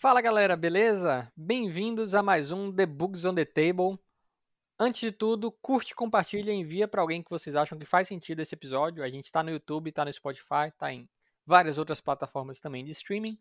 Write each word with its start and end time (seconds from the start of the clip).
Fala 0.00 0.22
galera, 0.22 0.56
beleza? 0.56 1.30
Bem-vindos 1.36 2.14
a 2.14 2.22
mais 2.22 2.50
um 2.50 2.74
The 2.74 2.86
Bugs 2.86 3.26
on 3.26 3.34
the 3.34 3.44
Table. 3.44 3.98
Antes 4.78 4.98
de 5.02 5.12
tudo, 5.12 5.52
curte, 5.52 5.94
compartilha 5.94 6.50
envia 6.50 6.88
para 6.88 7.02
alguém 7.02 7.22
que 7.22 7.28
vocês 7.28 7.54
acham 7.54 7.78
que 7.78 7.84
faz 7.84 8.08
sentido 8.08 8.40
esse 8.40 8.54
episódio. 8.54 9.04
A 9.04 9.10
gente 9.10 9.26
está 9.26 9.42
no 9.42 9.50
YouTube, 9.50 9.90
está 9.90 10.02
no 10.02 10.10
Spotify, 10.10 10.68
está 10.68 10.90
em 10.90 11.06
várias 11.44 11.76
outras 11.76 12.00
plataformas 12.00 12.60
também 12.60 12.82
de 12.82 12.92
streaming. 12.92 13.38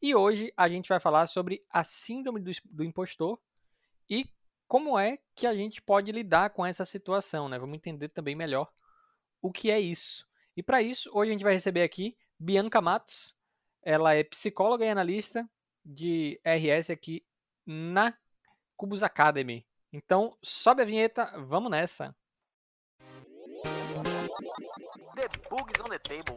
E 0.00 0.14
hoje 0.14 0.50
a 0.56 0.66
gente 0.66 0.88
vai 0.88 0.98
falar 0.98 1.26
sobre 1.26 1.62
a 1.68 1.84
síndrome 1.84 2.40
do, 2.40 2.52
do 2.64 2.82
impostor 2.82 3.38
e 4.08 4.24
como 4.66 4.98
é 4.98 5.18
que 5.34 5.46
a 5.46 5.54
gente 5.54 5.82
pode 5.82 6.10
lidar 6.10 6.48
com 6.54 6.64
essa 6.64 6.86
situação, 6.86 7.50
né? 7.50 7.58
Vamos 7.58 7.76
entender 7.76 8.08
também 8.08 8.34
melhor 8.34 8.72
o 9.42 9.52
que 9.52 9.70
é 9.70 9.78
isso. 9.78 10.26
E 10.56 10.62
para 10.62 10.80
isso, 10.80 11.10
hoje 11.12 11.32
a 11.32 11.32
gente 11.32 11.44
vai 11.44 11.52
receber 11.52 11.82
aqui 11.82 12.16
Bianca 12.38 12.80
Matos. 12.80 13.36
Ela 13.82 14.14
é 14.14 14.24
psicóloga 14.24 14.86
e 14.86 14.88
analista 14.88 15.46
de 15.90 16.38
RS 16.44 16.90
aqui 16.90 17.24
na 17.64 18.12
Cubus 18.76 19.02
Academy. 19.02 19.66
Então, 19.90 20.36
sobe 20.42 20.82
a 20.82 20.84
vinheta, 20.84 21.32
vamos 21.46 21.70
nessa. 21.70 22.14
The 25.14 25.28
Bugs 25.48 25.80
on 25.80 25.88
the 25.88 25.98
Table. 25.98 26.36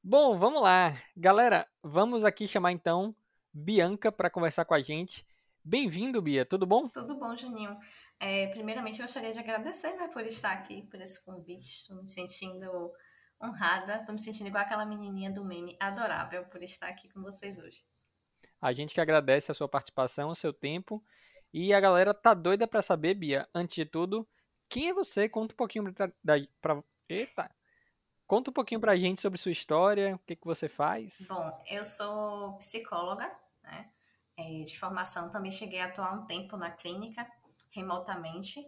Bom, 0.00 0.38
vamos 0.38 0.62
lá. 0.62 0.96
Galera, 1.16 1.66
vamos 1.82 2.24
aqui 2.24 2.46
chamar 2.46 2.70
então 2.70 3.12
Bianca 3.52 4.12
para 4.12 4.30
conversar 4.30 4.64
com 4.64 4.74
a 4.74 4.80
gente. 4.80 5.26
Bem-vindo, 5.64 6.22
Bia. 6.22 6.46
Tudo 6.46 6.64
bom? 6.64 6.88
Tudo 6.88 7.18
bom, 7.18 7.36
Juninho. 7.36 7.76
É, 8.20 8.46
primeiramente, 8.46 9.00
eu 9.00 9.04
gostaria 9.04 9.32
de 9.32 9.38
agradecer 9.40 9.94
né, 9.96 10.06
por 10.06 10.24
estar 10.24 10.52
aqui, 10.52 10.82
por 10.82 11.00
esse 11.00 11.24
convite. 11.24 11.66
Estou 11.66 11.96
me 11.96 12.08
sentindo 12.08 12.92
honrada, 13.42 13.96
estou 13.96 14.12
me 14.12 14.18
sentindo 14.18 14.48
igual 14.48 14.64
aquela 14.64 14.86
menininha 14.86 15.30
do 15.30 15.44
meme, 15.44 15.76
adorável 15.78 16.44
por 16.44 16.62
estar 16.62 16.88
aqui 16.88 17.08
com 17.08 17.22
vocês 17.22 17.58
hoje. 17.58 17.84
A 18.60 18.72
gente 18.72 18.94
que 18.94 19.00
agradece 19.00 19.50
a 19.50 19.54
sua 19.54 19.68
participação, 19.68 20.30
o 20.30 20.34
seu 20.34 20.52
tempo. 20.52 21.04
E 21.52 21.72
a 21.72 21.80
galera 21.80 22.12
tá 22.12 22.34
doida 22.34 22.66
para 22.66 22.82
saber, 22.82 23.14
Bia, 23.14 23.48
antes 23.54 23.74
de 23.76 23.84
tudo, 23.84 24.28
quem 24.68 24.88
é 24.88 24.94
você? 24.94 25.28
Conta 25.28 25.54
um 25.54 25.56
pouquinho 25.56 25.92
pra, 25.92 26.10
pra, 26.60 26.82
Eita! 27.08 27.50
Conta 28.26 28.50
um 28.50 28.52
pouquinho 28.52 28.80
pra 28.80 28.96
gente 28.96 29.20
sobre 29.20 29.38
sua 29.38 29.52
história, 29.52 30.16
o 30.16 30.18
que, 30.18 30.34
que 30.34 30.44
você 30.44 30.68
faz. 30.68 31.24
Bom, 31.28 31.64
eu 31.70 31.84
sou 31.84 32.54
psicóloga, 32.58 33.32
né? 33.62 33.88
É, 34.36 34.64
de 34.64 34.78
formação 34.78 35.30
também 35.30 35.52
cheguei 35.52 35.80
a 35.80 35.86
atuar 35.86 36.12
um 36.12 36.26
tempo 36.26 36.56
na 36.56 36.70
clínica, 36.70 37.26
remotamente. 37.70 38.60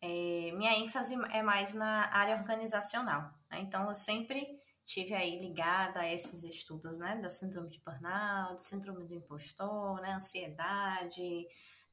É, 0.00 0.50
minha 0.52 0.74
ênfase 0.76 1.14
é 1.32 1.42
mais 1.42 1.72
na 1.72 2.12
área 2.12 2.36
organizacional? 2.36 3.32
Então 3.52 3.88
eu 3.88 3.94
sempre 3.94 4.60
tive 4.84 5.14
aí 5.14 5.38
ligada 5.38 6.00
a 6.00 6.12
esses 6.12 6.44
estudos, 6.44 6.96
né? 6.96 7.16
Da 7.16 7.28
síndrome 7.28 7.68
de 7.68 7.80
burnout, 7.80 8.60
síndrome 8.60 9.04
do 9.04 9.14
impostor, 9.14 10.00
né? 10.00 10.12
Ansiedade. 10.12 11.46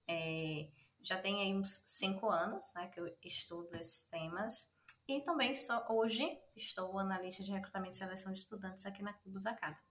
É, 0.07 0.67
já 1.01 1.17
tem 1.17 1.41
aí 1.41 1.55
uns 1.55 1.83
cinco 1.85 2.29
anos, 2.29 2.71
né? 2.75 2.87
Que 2.87 2.99
eu 2.99 3.17
estudo 3.23 3.75
esses 3.75 4.07
temas. 4.07 4.71
E 5.07 5.21
também 5.21 5.53
só 5.53 5.85
hoje 5.89 6.39
estou 6.55 6.97
analista 6.97 7.43
de 7.43 7.51
recrutamento 7.51 7.95
e 7.95 7.97
seleção 7.97 8.31
de 8.31 8.39
estudantes 8.39 8.85
aqui 8.85 9.03
na 9.03 9.11
Cubus 9.11 9.45
Academy. 9.45 9.81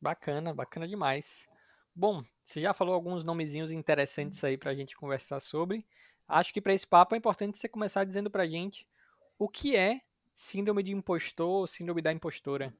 Bacana, 0.00 0.54
bacana 0.54 0.86
demais. 0.86 1.48
Bom, 1.94 2.22
você 2.44 2.60
já 2.60 2.74
falou 2.74 2.94
alguns 2.94 3.24
nomezinhos 3.24 3.72
interessantes 3.72 4.44
aí 4.44 4.58
para 4.58 4.70
a 4.70 4.74
gente 4.74 4.94
conversar 4.94 5.40
sobre. 5.40 5.86
Acho 6.28 6.52
que 6.52 6.60
para 6.60 6.74
esse 6.74 6.86
papo 6.86 7.14
é 7.14 7.18
importante 7.18 7.58
você 7.58 7.68
começar 7.68 8.04
dizendo 8.04 8.30
para 8.30 8.42
a 8.42 8.46
gente 8.46 8.86
o 9.44 9.48
que 9.48 9.76
é 9.76 10.00
síndrome 10.34 10.82
de 10.82 10.90
impostor, 10.90 11.68
síndrome 11.68 12.00
da 12.00 12.10
impostora. 12.10 12.74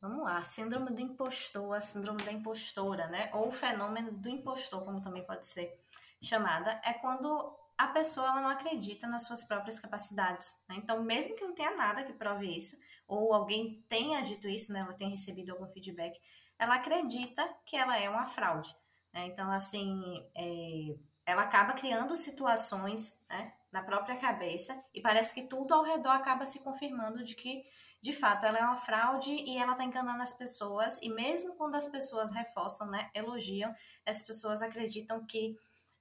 Vamos 0.00 0.24
lá, 0.24 0.42
síndrome 0.42 0.90
do 0.90 1.00
impostor, 1.00 1.72
a 1.74 1.80
síndrome 1.80 2.20
da 2.24 2.32
impostora, 2.32 3.06
né? 3.06 3.30
Ou 3.32 3.52
fenômeno 3.52 4.10
do 4.10 4.28
impostor, 4.28 4.84
como 4.84 5.00
também 5.00 5.24
pode 5.24 5.46
ser 5.46 5.80
chamada, 6.20 6.80
é 6.84 6.92
quando 6.94 7.56
a 7.78 7.86
pessoa 7.86 8.26
ela 8.26 8.40
não 8.40 8.48
acredita 8.48 9.06
nas 9.06 9.22
suas 9.22 9.44
próprias 9.44 9.78
capacidades. 9.78 10.60
Né? 10.68 10.74
Então, 10.76 11.04
mesmo 11.04 11.36
que 11.36 11.44
não 11.44 11.54
tenha 11.54 11.76
nada 11.76 12.02
que 12.02 12.12
prove 12.12 12.46
isso, 12.46 12.76
ou 13.06 13.32
alguém 13.32 13.84
tenha 13.88 14.20
dito 14.22 14.48
isso, 14.48 14.72
né, 14.72 14.80
ela 14.80 14.92
tenha 14.92 15.10
recebido 15.10 15.52
algum 15.52 15.68
feedback, 15.68 16.20
ela 16.58 16.74
acredita 16.76 17.48
que 17.64 17.76
ela 17.76 17.96
é 17.96 18.10
uma 18.10 18.26
fraude. 18.26 18.74
Né? 19.12 19.26
Então, 19.26 19.50
assim, 19.52 20.28
é, 20.34 20.96
ela 21.24 21.42
acaba 21.42 21.74
criando 21.74 22.16
situações 22.16 23.24
né, 23.28 23.52
na 23.72 23.82
própria 23.82 24.16
cabeça 24.16 24.84
e 24.92 25.00
parece 25.00 25.34
que 25.34 25.48
tudo 25.48 25.72
ao 25.72 25.82
redor 25.82 26.10
acaba 26.10 26.44
se 26.44 26.62
confirmando 26.62 27.24
de 27.24 27.34
que, 27.34 27.64
de 28.02 28.12
fato, 28.12 28.44
ela 28.44 28.58
é 28.58 28.62
uma 28.62 28.76
fraude 28.76 29.32
e 29.32 29.56
ela 29.56 29.72
está 29.72 29.82
enganando 29.82 30.22
as 30.22 30.34
pessoas. 30.34 31.00
E 31.00 31.08
mesmo 31.08 31.56
quando 31.56 31.74
as 31.74 31.86
pessoas 31.86 32.30
reforçam, 32.30 32.90
né, 32.90 33.10
elogiam, 33.14 33.74
as 34.04 34.22
pessoas 34.22 34.62
acreditam 34.62 35.24
que 35.24 35.56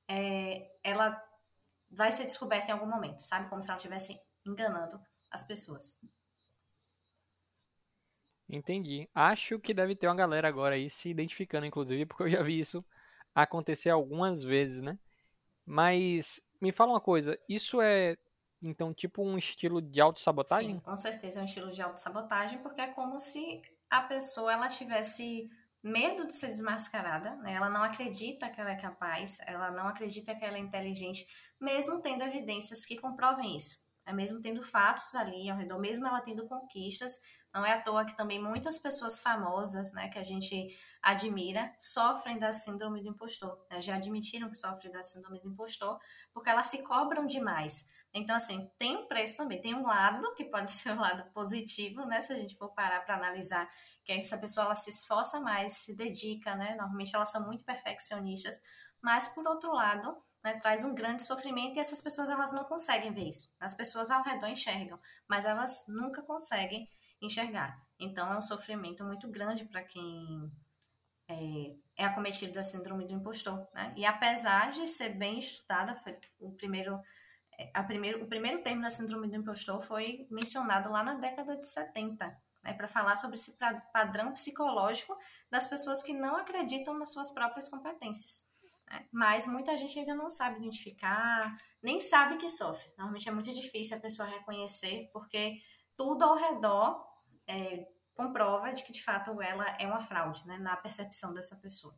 é, 0.08 0.70
ela 0.84 1.24
vai 1.90 2.12
ser 2.12 2.26
descoberta 2.26 2.70
em 2.70 2.74
algum 2.74 2.88
momento, 2.88 3.20
sabe? 3.20 3.50
Como 3.50 3.62
se 3.62 3.70
ela 3.70 3.78
estivesse 3.78 4.20
enganando 4.46 5.00
as 5.30 5.44
pessoas. 5.44 6.02
Entendi. 8.50 9.10
Acho 9.16 9.58
que 9.60 9.74
deve 9.74 9.96
ter 9.96 10.08
uma 10.08 10.16
galera 10.16 10.46
agora 10.46 10.76
aí 10.76 10.90
se 10.90 11.08
identificando, 11.10 11.66
inclusive, 11.66 12.06
porque 12.06 12.24
eu 12.24 12.30
já 12.30 12.44
vi 12.44 12.60
isso 12.60 12.84
acontecer 13.34 13.90
algumas 13.90 14.44
vezes, 14.44 14.82
né? 14.82 15.00
Mas 15.66 16.42
me 16.62 16.72
fala 16.72 16.92
uma 16.92 17.02
coisa, 17.02 17.38
isso 17.50 17.82
é 17.82 18.18
então 18.62 18.94
tipo 18.94 19.24
um 19.24 19.38
estilo 19.38 19.82
de 19.82 20.00
autossabotagem? 20.00 20.76
Sim, 20.76 20.80
com 20.80 20.96
certeza 20.96 21.40
é 21.40 21.42
um 21.42 21.46
estilo 21.46 21.72
de 21.72 21.82
autossabotagem, 21.82 22.60
porque 22.60 22.80
é 22.80 22.88
como 22.88 23.20
se 23.20 23.62
a 23.90 24.02
pessoa 24.04 24.54
ela 24.54 24.68
tivesse 24.68 25.50
medo 25.84 26.28
de 26.28 26.34
ser 26.34 26.48
desmascarada, 26.48 27.36
né? 27.38 27.54
Ela 27.54 27.70
não 27.70 27.84
acredita 27.84 28.50
que 28.50 28.62
ela 28.62 28.72
é 28.72 28.76
capaz, 28.76 29.40
ela 29.48 29.72
não 29.72 29.88
acredita 29.88 30.36
que 30.36 30.46
ela 30.46 30.58
é 30.58 30.60
inteligente, 30.60 31.26
mesmo 31.60 32.00
tendo 32.02 32.24
evidências 32.24 32.86
que 32.86 32.98
comprovem 32.98 33.56
isso. 33.56 33.80
Né? 34.06 34.14
Mesmo 34.14 34.42
tendo 34.42 34.64
fatos 34.64 35.14
ali 35.16 35.50
ao 35.50 35.58
redor, 35.58 35.80
mesmo 35.80 36.08
ela 36.08 36.22
tendo 36.22 36.48
conquistas, 36.48 37.20
não 37.54 37.66
é 37.66 37.74
à 37.74 37.82
toa 37.82 38.06
que 38.06 38.16
também 38.16 38.42
muitas 38.42 38.80
pessoas 38.80 39.20
famosas, 39.20 39.92
né, 39.92 40.08
que 40.08 40.18
a 40.18 40.24
gente 40.24 40.74
admira, 41.02 41.74
sofrem 41.78 42.40
da 42.40 42.52
síndrome 42.52 43.02
do 43.02 43.10
impostor. 43.10 43.66
Né? 43.70 43.82
Já 43.82 43.96
admitiram 43.96 44.50
que 44.50 44.56
sofrem 44.56 44.92
da 44.92 45.04
síndrome 45.04 45.40
do 45.42 45.50
impostor, 45.50 46.00
porque 46.34 46.50
elas 46.50 46.68
se 46.68 46.82
cobram 46.84 47.26
demais. 47.26 47.88
Então, 48.14 48.36
assim, 48.36 48.70
tem 48.78 48.96
um 48.96 49.08
preço 49.08 49.38
também, 49.38 49.60
tem 49.60 49.76
um 49.76 49.86
lado, 49.86 50.34
que 50.34 50.46
pode 50.46 50.70
ser 50.72 50.92
um 50.94 51.00
lado 51.00 51.30
positivo, 51.34 52.06
né? 52.06 52.22
Se 52.22 52.32
a 52.32 52.38
gente 52.38 52.56
for 52.56 52.70
parar 52.74 53.02
para 53.02 53.16
analisar, 53.16 53.68
que 54.04 54.12
é 54.12 54.16
que 54.16 54.22
essa 54.22 54.38
pessoa 54.38 54.66
ela 54.66 54.76
se 54.76 54.90
esforça 54.90 55.40
mais, 55.40 55.74
se 55.74 55.96
dedica, 55.96 56.56
né? 56.56 56.76
Normalmente 56.76 57.16
elas 57.16 57.32
são 57.32 57.46
muito 57.46 57.66
perfeccionistas, 57.66 58.60
mas 59.02 59.28
por 59.28 59.46
outro 59.48 59.74
lado, 59.74 60.16
né, 60.44 60.60
traz 60.60 60.84
um 60.84 60.94
grande 60.94 61.24
sofrimento 61.24 61.78
e 61.78 61.80
essas 61.80 62.02
pessoas 62.02 62.30
elas 62.30 62.52
não 62.52 62.64
conseguem 62.64 63.14
ver 63.14 63.30
isso. 63.30 63.54
As 63.60 63.74
pessoas 63.74 64.12
ao 64.12 64.24
redor 64.24 64.48
enxergam, 64.48 65.00
mas 65.28 65.46
elas 65.46 65.86
nunca 65.88 66.22
conseguem 66.22 66.88
enxergar. 67.22 67.80
Então 68.00 68.32
é 68.34 68.38
um 68.38 68.42
sofrimento 68.42 69.04
muito 69.04 69.28
grande 69.30 69.66
para 69.66 69.84
quem 69.84 70.52
é, 71.28 71.78
é, 71.98 72.06
acometido 72.06 72.54
da 72.54 72.64
síndrome 72.64 73.08
do 73.08 73.14
impostor. 73.14 73.68
Né? 73.74 73.94
E 73.96 74.06
apesar 74.06 74.72
de 74.72 74.88
ser 74.88 75.10
bem 75.10 75.40
estudada, 75.40 75.96
o 76.40 76.52
primeiro 76.54 77.00
a 77.74 77.84
primeiro, 77.84 78.24
o 78.24 78.28
primeiro 78.28 78.64
termo 78.64 78.82
da 78.82 78.90
síndrome 78.90 79.28
do 79.28 79.36
impostor 79.36 79.82
foi 79.82 80.28
mencionado 80.32 80.90
lá 80.90 81.04
na 81.04 81.16
década 81.16 81.56
de 81.58 81.68
70, 81.68 82.26
né, 82.64 82.74
para 82.74 82.88
falar 82.88 83.16
sobre 83.16 83.36
esse 83.36 83.58
padrão 83.94 84.34
psicológico 84.34 85.16
das 85.50 85.68
pessoas 85.68 86.02
que 86.02 86.14
não 86.14 86.38
acreditam 86.38 86.98
nas 86.98 87.12
suas 87.12 87.32
próprias 87.32 87.70
competências. 87.70 88.50
Né? 88.92 89.08
Mas 89.12 89.48
muita 89.48 89.78
gente 89.78 89.98
ainda 89.98 90.14
não 90.14 90.30
sabe 90.30 90.58
identificar, 90.58 91.58
nem 91.82 92.00
sabe 92.00 92.38
que 92.38 92.50
sofre. 92.50 92.90
Normalmente 92.98 93.30
é 93.30 93.32
muito 93.32 93.54
difícil 93.54 93.98
a 93.98 94.02
pessoa 94.02 94.28
reconhecer, 94.28 95.10
porque 95.14 95.60
tudo 95.96 96.24
ao 96.24 96.36
redor 96.36 97.06
é, 97.48 97.88
comprova 98.14 98.72
de 98.72 98.84
que 98.84 98.92
de 98.92 99.04
fato 99.04 99.42
ela 99.42 99.66
é 99.80 99.88
uma 99.88 100.02
fraude, 100.02 100.46
né, 100.46 100.58
na 100.58 100.76
percepção 100.76 101.34
dessa 101.34 101.56
pessoa. 101.56 101.98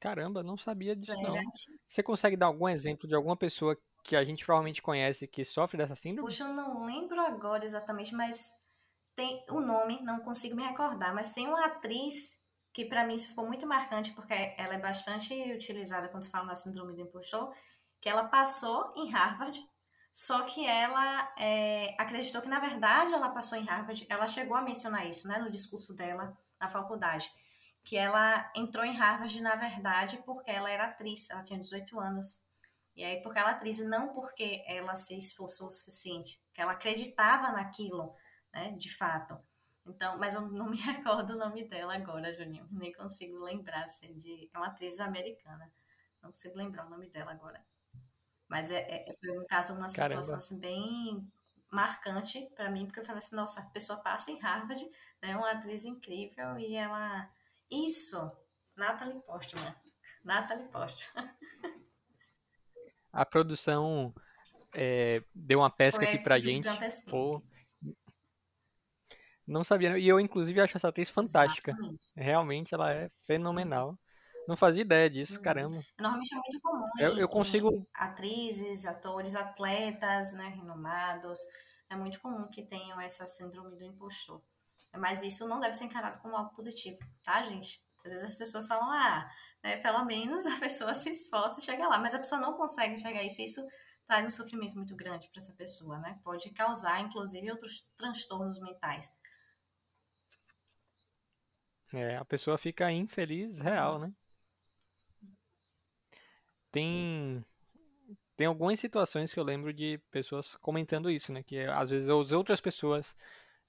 Caramba, 0.00 0.42
não 0.42 0.56
sabia 0.56 0.94
disso 0.94 1.12
é, 1.12 1.22
não. 1.22 1.34
Você 1.86 2.02
consegue 2.02 2.36
dar 2.36 2.46
algum 2.46 2.68
exemplo 2.68 3.08
de 3.08 3.14
alguma 3.14 3.36
pessoa 3.36 3.76
que 4.02 4.14
a 4.14 4.22
gente 4.22 4.44
provavelmente 4.44 4.82
conhece 4.82 5.26
que 5.26 5.44
sofre 5.46 5.78
dessa 5.78 5.94
síndrome? 5.94 6.28
Puxa, 6.28 6.44
eu 6.44 6.52
não 6.52 6.84
lembro 6.84 7.18
agora 7.22 7.64
exatamente, 7.64 8.14
mas 8.14 8.52
tem 9.16 9.42
o 9.50 9.60
nome, 9.60 10.02
não 10.02 10.20
consigo 10.20 10.54
me 10.54 10.62
recordar, 10.62 11.14
mas 11.14 11.32
tem 11.32 11.48
uma 11.48 11.64
atriz 11.64 12.43
que 12.74 12.84
para 12.84 13.06
mim 13.06 13.14
isso 13.14 13.28
ficou 13.28 13.46
muito 13.46 13.66
marcante 13.66 14.12
porque 14.12 14.34
ela 14.58 14.74
é 14.74 14.78
bastante 14.78 15.32
utilizada 15.52 16.08
quando 16.08 16.24
se 16.24 16.30
fala 16.30 16.48
da 16.48 16.56
síndrome 16.56 16.92
do 16.92 17.00
impostor, 17.00 17.54
que 18.00 18.08
ela 18.08 18.24
passou 18.24 18.92
em 18.94 19.10
Harvard, 19.10 19.58
só 20.12 20.42
que 20.42 20.66
ela 20.66 21.32
é, 21.38 21.94
acreditou 21.98 22.42
que 22.42 22.48
na 22.48 22.60
verdade 22.60 23.14
ela 23.14 23.30
passou 23.30 23.56
em 23.56 23.64
Harvard, 23.64 24.06
ela 24.10 24.26
chegou 24.26 24.56
a 24.56 24.62
mencionar 24.62 25.08
isso, 25.08 25.26
né, 25.26 25.38
no 25.38 25.50
discurso 25.50 25.96
dela 25.96 26.36
na 26.60 26.68
faculdade 26.68 27.32
que 27.84 27.98
ela 27.98 28.50
entrou 28.56 28.82
em 28.82 28.96
Harvard, 28.96 29.40
na 29.42 29.54
verdade, 29.54 30.16
porque 30.24 30.50
ela 30.50 30.70
era 30.70 30.86
atriz, 30.86 31.28
ela 31.28 31.42
tinha 31.42 31.60
18 31.60 32.00
anos. 32.00 32.42
E 32.96 33.04
aí, 33.04 33.22
porque 33.22 33.38
ela 33.38 33.50
é 33.50 33.52
atriz, 33.52 33.78
não 33.80 34.14
porque 34.14 34.64
ela 34.66 34.96
se 34.96 35.18
esforçou 35.18 35.66
o 35.66 35.70
suficiente, 35.70 36.40
que 36.54 36.62
ela 36.62 36.72
acreditava 36.72 37.52
naquilo, 37.52 38.14
né, 38.52 38.70
de 38.72 38.94
fato. 38.96 39.38
Então, 39.86 40.18
mas 40.18 40.34
eu 40.34 40.42
não 40.42 40.68
me 40.68 40.76
recordo 40.80 41.34
o 41.34 41.38
nome 41.38 41.68
dela 41.68 41.94
agora, 41.94 42.32
Juninho. 42.32 42.66
Nem 42.70 42.92
consigo 42.92 43.38
lembrar, 43.38 43.84
assim, 43.84 44.18
de... 44.18 44.48
É 44.52 44.58
uma 44.58 44.68
atriz 44.68 44.98
americana. 45.00 45.70
Não 46.22 46.30
consigo 46.30 46.56
lembrar 46.56 46.86
o 46.86 46.90
nome 46.90 47.08
dela 47.10 47.32
agora. 47.32 47.64
Mas 48.48 48.70
é, 48.70 49.08
é 49.08 49.12
foi 49.14 49.38
um 49.38 49.44
caso, 49.46 49.74
uma 49.74 49.88
situação, 49.88 50.36
assim, 50.36 50.58
bem 50.58 51.30
marcante 51.70 52.48
para 52.54 52.70
mim, 52.70 52.86
porque 52.86 53.00
eu 53.00 53.04
falei 53.04 53.18
assim, 53.18 53.34
nossa, 53.34 53.60
a 53.60 53.70
pessoa 53.70 53.98
passa 54.00 54.30
em 54.30 54.38
Harvard, 54.38 54.86
é 55.20 55.26
né, 55.26 55.36
uma 55.36 55.50
atriz 55.50 55.84
incrível, 55.84 56.56
e 56.58 56.74
ela... 56.74 57.28
Isso! 57.70 58.16
Natalie 58.76 59.20
Portman. 59.22 59.74
Natalie 60.22 60.68
Portman. 60.68 61.30
A 63.12 63.24
produção 63.24 64.14
é, 64.74 65.22
deu 65.34 65.60
uma 65.60 65.70
pesca 65.70 66.04
Foi 66.04 66.14
aqui 66.14 66.22
pra 66.22 66.38
gente. 66.38 66.68
Pô, 67.08 67.40
não 69.46 69.64
sabia. 69.64 69.98
E 69.98 70.08
eu, 70.08 70.18
inclusive, 70.18 70.60
acho 70.60 70.76
essa 70.76 70.88
atriz 70.88 71.10
fantástica. 71.10 71.70
Exatamente. 71.70 72.12
Realmente, 72.16 72.74
ela 72.74 72.92
é 72.92 73.10
fenomenal. 73.26 73.98
Não 74.46 74.56
fazia 74.56 74.82
ideia 74.82 75.08
disso, 75.08 75.38
hum. 75.38 75.42
caramba. 75.42 75.84
Normalmente 75.98 76.34
é 76.34 76.36
muito 76.36 76.60
comum. 76.60 76.88
Eu, 76.98 77.18
eu 77.18 77.28
consigo. 77.28 77.86
Atrizes, 77.94 78.86
atores, 78.86 79.34
atletas, 79.34 80.32
né, 80.32 80.48
renomados. 80.48 81.38
É 81.88 81.96
muito 81.96 82.20
comum 82.20 82.46
que 82.48 82.62
tenham 82.62 83.00
essa 83.00 83.26
síndrome 83.26 83.76
do 83.76 83.84
impostor. 83.84 84.42
Mas 84.96 85.22
isso 85.22 85.48
não 85.48 85.60
deve 85.60 85.74
ser 85.74 85.84
encarado 85.84 86.20
como 86.20 86.36
algo 86.36 86.54
positivo, 86.54 86.98
tá, 87.24 87.42
gente? 87.44 87.82
Às 88.04 88.12
vezes 88.12 88.28
as 88.30 88.38
pessoas 88.38 88.68
falam, 88.68 88.90
ah, 88.90 89.24
né, 89.62 89.78
pelo 89.78 90.04
menos 90.04 90.46
a 90.46 90.56
pessoa 90.60 90.94
se 90.94 91.10
esforça 91.10 91.60
e 91.60 91.64
chega 91.64 91.88
lá. 91.88 91.98
Mas 91.98 92.14
a 92.14 92.18
pessoa 92.18 92.40
não 92.40 92.54
consegue 92.54 92.98
chegar 92.98 93.20
a 93.20 93.24
isso. 93.24 93.40
E 93.40 93.44
isso 93.44 93.66
traz 94.06 94.24
um 94.24 94.30
sofrimento 94.30 94.76
muito 94.76 94.94
grande 94.94 95.28
para 95.28 95.42
essa 95.42 95.52
pessoa, 95.52 95.98
né? 95.98 96.18
Pode 96.22 96.50
causar, 96.50 97.00
inclusive, 97.00 97.50
outros 97.50 97.86
transtornos 97.96 98.60
mentais. 98.60 99.10
É, 101.94 102.16
a 102.16 102.24
pessoa 102.24 102.58
fica 102.58 102.90
infeliz 102.92 103.58
real, 103.58 103.98
né? 103.98 104.12
Tem 106.70 107.44
tem 108.36 108.46
algumas 108.46 108.80
situações 108.80 109.32
que 109.32 109.38
eu 109.40 109.44
lembro 109.44 109.72
de 109.72 109.98
pessoas 110.10 110.56
comentando 110.56 111.10
isso, 111.10 111.32
né? 111.32 111.42
Que 111.42 111.60
às 111.60 111.90
vezes 111.90 112.08
as 112.08 112.32
outras 112.32 112.60
pessoas 112.60 113.14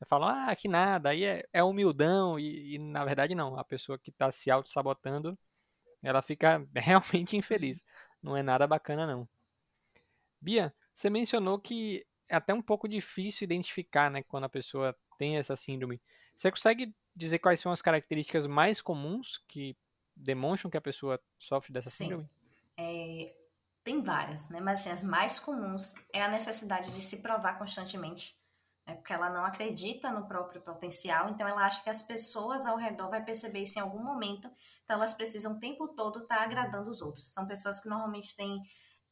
falam, 0.07 0.29
ah, 0.29 0.55
que 0.55 0.67
nada, 0.67 1.09
aí 1.09 1.23
é, 1.23 1.47
é 1.53 1.63
humildão, 1.63 2.39
e, 2.39 2.75
e, 2.75 2.79
na 2.79 3.05
verdade 3.05 3.35
não. 3.35 3.57
A 3.59 3.63
pessoa 3.63 3.99
que 3.99 4.09
está 4.11 4.31
se 4.31 4.51
auto-sabotando, 4.51 5.37
ela 6.03 6.21
fica 6.21 6.67
realmente 6.75 7.37
infeliz. 7.37 7.85
Não 8.21 8.37
é 8.37 8.43
nada 8.43 8.67
bacana, 8.67 9.07
não. 9.07 9.27
Bia, 10.41 10.73
você 10.93 11.09
mencionou 11.09 11.59
que 11.59 12.05
é 12.29 12.35
até 12.35 12.53
um 12.53 12.61
pouco 12.61 12.87
difícil 12.87 13.45
identificar, 13.45 14.09
né, 14.11 14.23
quando 14.23 14.45
a 14.45 14.49
pessoa 14.49 14.95
tem 15.17 15.37
essa 15.37 15.55
síndrome. 15.55 16.01
Você 16.35 16.51
consegue 16.51 16.93
dizer 17.15 17.39
quais 17.39 17.59
são 17.59 17.71
as 17.71 17.81
características 17.81 18.45
mais 18.45 18.81
comuns 18.81 19.41
que 19.47 19.75
demonstram 20.15 20.69
que 20.69 20.77
a 20.77 20.81
pessoa 20.81 21.19
sofre 21.39 21.71
dessa 21.71 21.89
Sim. 21.89 22.05
síndrome? 22.05 22.29
É, 22.77 23.25
tem 23.83 24.01
várias, 24.01 24.49
né? 24.49 24.59
Mas 24.59 24.81
assim, 24.81 24.89
as 24.89 25.03
mais 25.03 25.39
comuns 25.39 25.93
é 26.11 26.21
a 26.21 26.27
necessidade 26.27 26.91
de 26.91 27.01
se 27.01 27.21
provar 27.21 27.57
constantemente. 27.57 28.37
Né? 28.85 28.95
Porque 28.95 29.13
ela 29.13 29.29
não 29.29 29.45
acredita 29.45 30.11
no 30.11 30.27
próprio 30.27 30.61
potencial, 30.61 31.29
então 31.29 31.47
ela 31.47 31.65
acha 31.65 31.83
que 31.83 31.89
as 31.89 32.01
pessoas 32.01 32.65
ao 32.65 32.77
redor 32.77 33.09
vai 33.09 33.23
perceber 33.23 33.59
isso 33.59 33.79
em 33.79 33.81
algum 33.81 34.03
momento. 34.03 34.49
Então 34.83 34.97
elas 34.97 35.13
precisam 35.13 35.53
o 35.53 35.59
tempo 35.59 35.87
todo 35.89 36.19
estar 36.19 36.37
tá 36.37 36.43
agradando 36.43 36.89
os 36.89 37.01
outros. 37.01 37.31
São 37.33 37.47
pessoas 37.47 37.79
que 37.79 37.87
normalmente 37.87 38.35
têm, 38.35 38.61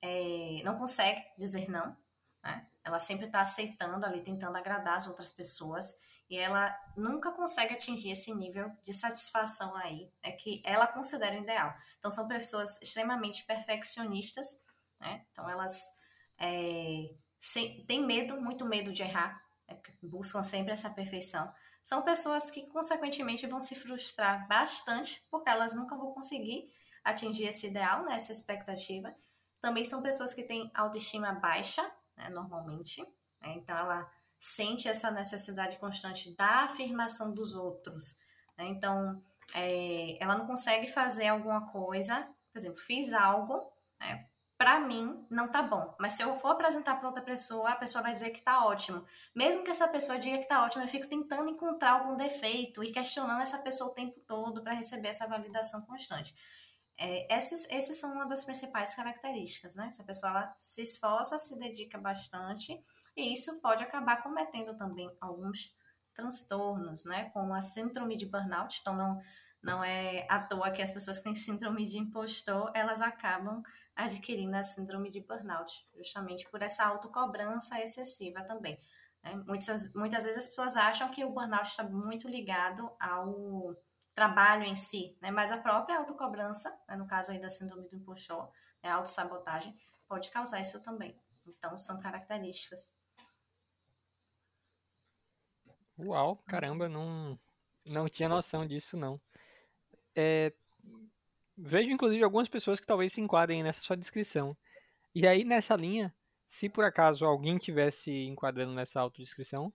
é, 0.01 0.61
não 0.63 0.77
conseguem 0.77 1.25
dizer 1.37 1.69
não, 1.69 1.95
né? 2.43 2.67
Ela 2.83 2.99
sempre 2.99 3.27
está 3.27 3.41
aceitando 3.41 4.05
ali, 4.05 4.21
tentando 4.21 4.57
agradar 4.57 4.97
as 4.97 5.07
outras 5.07 5.31
pessoas 5.31 5.95
e 6.29 6.37
ela 6.37 6.75
nunca 6.95 7.31
consegue 7.31 7.73
atingir 7.73 8.11
esse 8.11 8.33
nível 8.33 8.71
de 8.81 8.93
satisfação 8.93 9.75
aí, 9.75 10.11
é 10.21 10.31
que 10.31 10.61
ela 10.65 10.87
considera 10.87 11.37
ideal. 11.37 11.73
Então 11.99 12.09
são 12.09 12.27
pessoas 12.27 12.81
extremamente 12.81 13.45
perfeccionistas, 13.45 14.63
né? 14.99 15.25
Então 15.31 15.49
elas 15.49 15.95
é, 16.37 17.13
sem, 17.39 17.85
têm 17.85 18.05
medo, 18.05 18.41
muito 18.41 18.65
medo 18.65 18.91
de 18.91 19.03
errar, 19.03 19.41
né? 19.67 19.79
buscam 20.01 20.41
sempre 20.41 20.71
essa 20.71 20.89
perfeição. 20.89 21.51
São 21.81 22.01
pessoas 22.01 22.49
que 22.49 22.65
consequentemente 22.67 23.45
vão 23.45 23.59
se 23.59 23.75
frustrar 23.75 24.47
bastante 24.47 25.21
porque 25.29 25.49
elas 25.49 25.73
nunca 25.73 25.95
vão 25.95 26.13
conseguir 26.13 26.71
atingir 27.03 27.45
esse 27.45 27.67
ideal, 27.67 28.05
né? 28.05 28.15
Essa 28.15 28.31
expectativa. 28.31 29.13
Também 29.59 29.83
são 29.83 30.01
pessoas 30.01 30.33
que 30.33 30.43
têm 30.43 30.71
autoestima 30.73 31.33
baixa, 31.33 31.83
né? 32.15 32.29
normalmente. 32.29 33.01
Né? 33.41 33.55
Então 33.55 33.77
ela 33.77 34.09
sente 34.43 34.89
essa 34.89 35.09
necessidade 35.09 35.77
constante 35.77 36.35
da 36.35 36.65
afirmação 36.65 37.33
dos 37.33 37.55
outros. 37.55 38.19
Né? 38.57 38.65
Então, 38.65 39.23
é, 39.55 40.21
ela 40.21 40.37
não 40.37 40.45
consegue 40.45 40.85
fazer 40.85 41.27
alguma 41.27 41.71
coisa, 41.71 42.27
por 42.51 42.59
exemplo, 42.59 42.77
fiz 42.77 43.13
algo, 43.13 43.71
né? 43.97 44.27
para 44.57 44.81
mim 44.81 45.25
não 45.29 45.47
tá 45.47 45.63
bom, 45.63 45.95
mas 45.97 46.13
se 46.13 46.23
eu 46.23 46.35
for 46.35 46.49
apresentar 46.49 46.95
para 46.95 47.07
outra 47.07 47.23
pessoa, 47.23 47.69
a 47.69 47.75
pessoa 47.77 48.01
vai 48.01 48.11
dizer 48.11 48.31
que 48.31 48.41
tá 48.41 48.65
ótimo. 48.65 49.05
Mesmo 49.33 49.63
que 49.63 49.71
essa 49.71 49.87
pessoa 49.87 50.19
diga 50.19 50.37
que 50.37 50.47
tá 50.47 50.61
ótimo, 50.65 50.83
eu 50.83 50.89
fico 50.89 51.07
tentando 51.07 51.49
encontrar 51.49 51.91
algum 51.91 52.17
defeito 52.17 52.83
e 52.83 52.91
questionando 52.91 53.41
essa 53.41 53.57
pessoa 53.59 53.91
o 53.91 53.93
tempo 53.93 54.19
todo 54.27 54.61
para 54.61 54.73
receber 54.73 55.07
essa 55.07 55.25
validação 55.25 55.83
constante. 55.83 56.35
É, 56.97 57.35
esses, 57.35 57.67
esses 57.69 57.99
são 57.99 58.13
uma 58.13 58.25
das 58.25 58.45
principais 58.45 58.93
características, 58.95 59.75
né? 59.75 59.87
Essa 59.87 60.03
pessoa 60.03 60.31
ela 60.31 60.53
se 60.57 60.81
esforça, 60.81 61.39
se 61.39 61.57
dedica 61.57 61.97
bastante, 61.97 62.83
e 63.15 63.33
isso 63.33 63.61
pode 63.61 63.83
acabar 63.83 64.21
cometendo 64.21 64.75
também 64.75 65.11
alguns 65.19 65.75
transtornos, 66.13 67.05
né? 67.05 67.29
Como 67.31 67.53
a 67.53 67.61
síndrome 67.61 68.15
de 68.15 68.25
burnout. 68.25 68.79
Então, 68.81 68.95
não, 68.95 69.21
não 69.61 69.83
é 69.83 70.27
à 70.29 70.39
toa 70.39 70.71
que 70.71 70.81
as 70.81 70.91
pessoas 70.91 71.17
que 71.17 71.23
têm 71.23 71.35
síndrome 71.35 71.85
de 71.85 71.97
impostor, 71.97 72.71
elas 72.75 73.01
acabam 73.01 73.63
adquirindo 73.95 74.55
a 74.55 74.63
síndrome 74.63 75.09
de 75.09 75.21
burnout, 75.21 75.87
justamente 75.95 76.49
por 76.49 76.61
essa 76.61 76.85
autocobrança 76.85 77.79
excessiva 77.81 78.43
também. 78.43 78.79
Né? 79.23 79.35
Muitas, 79.47 79.93
muitas 79.93 80.23
vezes 80.25 80.43
as 80.43 80.47
pessoas 80.47 80.75
acham 80.75 81.09
que 81.09 81.23
o 81.23 81.31
burnout 81.31 81.67
está 81.67 81.83
muito 81.83 82.27
ligado 82.27 82.91
ao 82.99 83.75
trabalho 84.15 84.63
em 84.63 84.75
si, 84.75 85.17
né? 85.21 85.31
mas 85.31 85.51
a 85.51 85.57
própria 85.57 85.97
autocobrança, 85.97 86.69
né? 86.87 86.95
no 86.95 87.07
caso 87.07 87.31
aí 87.31 87.39
da 87.39 87.49
síndrome 87.49 87.87
do 87.87 87.95
impostor, 87.95 88.51
né? 88.83 88.89
a 88.89 88.95
autossabotagem, 88.95 89.75
pode 90.07 90.29
causar 90.29 90.61
isso 90.61 90.81
também. 90.83 91.19
Então, 91.45 91.77
são 91.77 91.99
características 91.99 92.93
Uau, 95.97 96.37
caramba, 96.47 96.89
não, 96.89 97.39
não 97.85 98.09
tinha 98.09 98.27
noção 98.27 98.65
disso, 98.65 98.97
não. 98.97 99.21
É, 100.15 100.51
vejo, 101.55 101.91
inclusive, 101.91 102.23
algumas 102.23 102.49
pessoas 102.49 102.79
que 102.79 102.87
talvez 102.87 103.13
se 103.13 103.21
enquadrem 103.21 103.61
nessa 103.61 103.81
sua 103.81 103.95
descrição. 103.95 104.57
E 105.13 105.27
aí, 105.27 105.43
nessa 105.43 105.75
linha, 105.75 106.13
se 106.47 106.67
por 106.67 106.83
acaso 106.83 107.25
alguém 107.25 107.57
tivesse 107.59 108.11
enquadrando 108.25 108.73
nessa 108.73 108.99
autodescrição, 109.01 109.71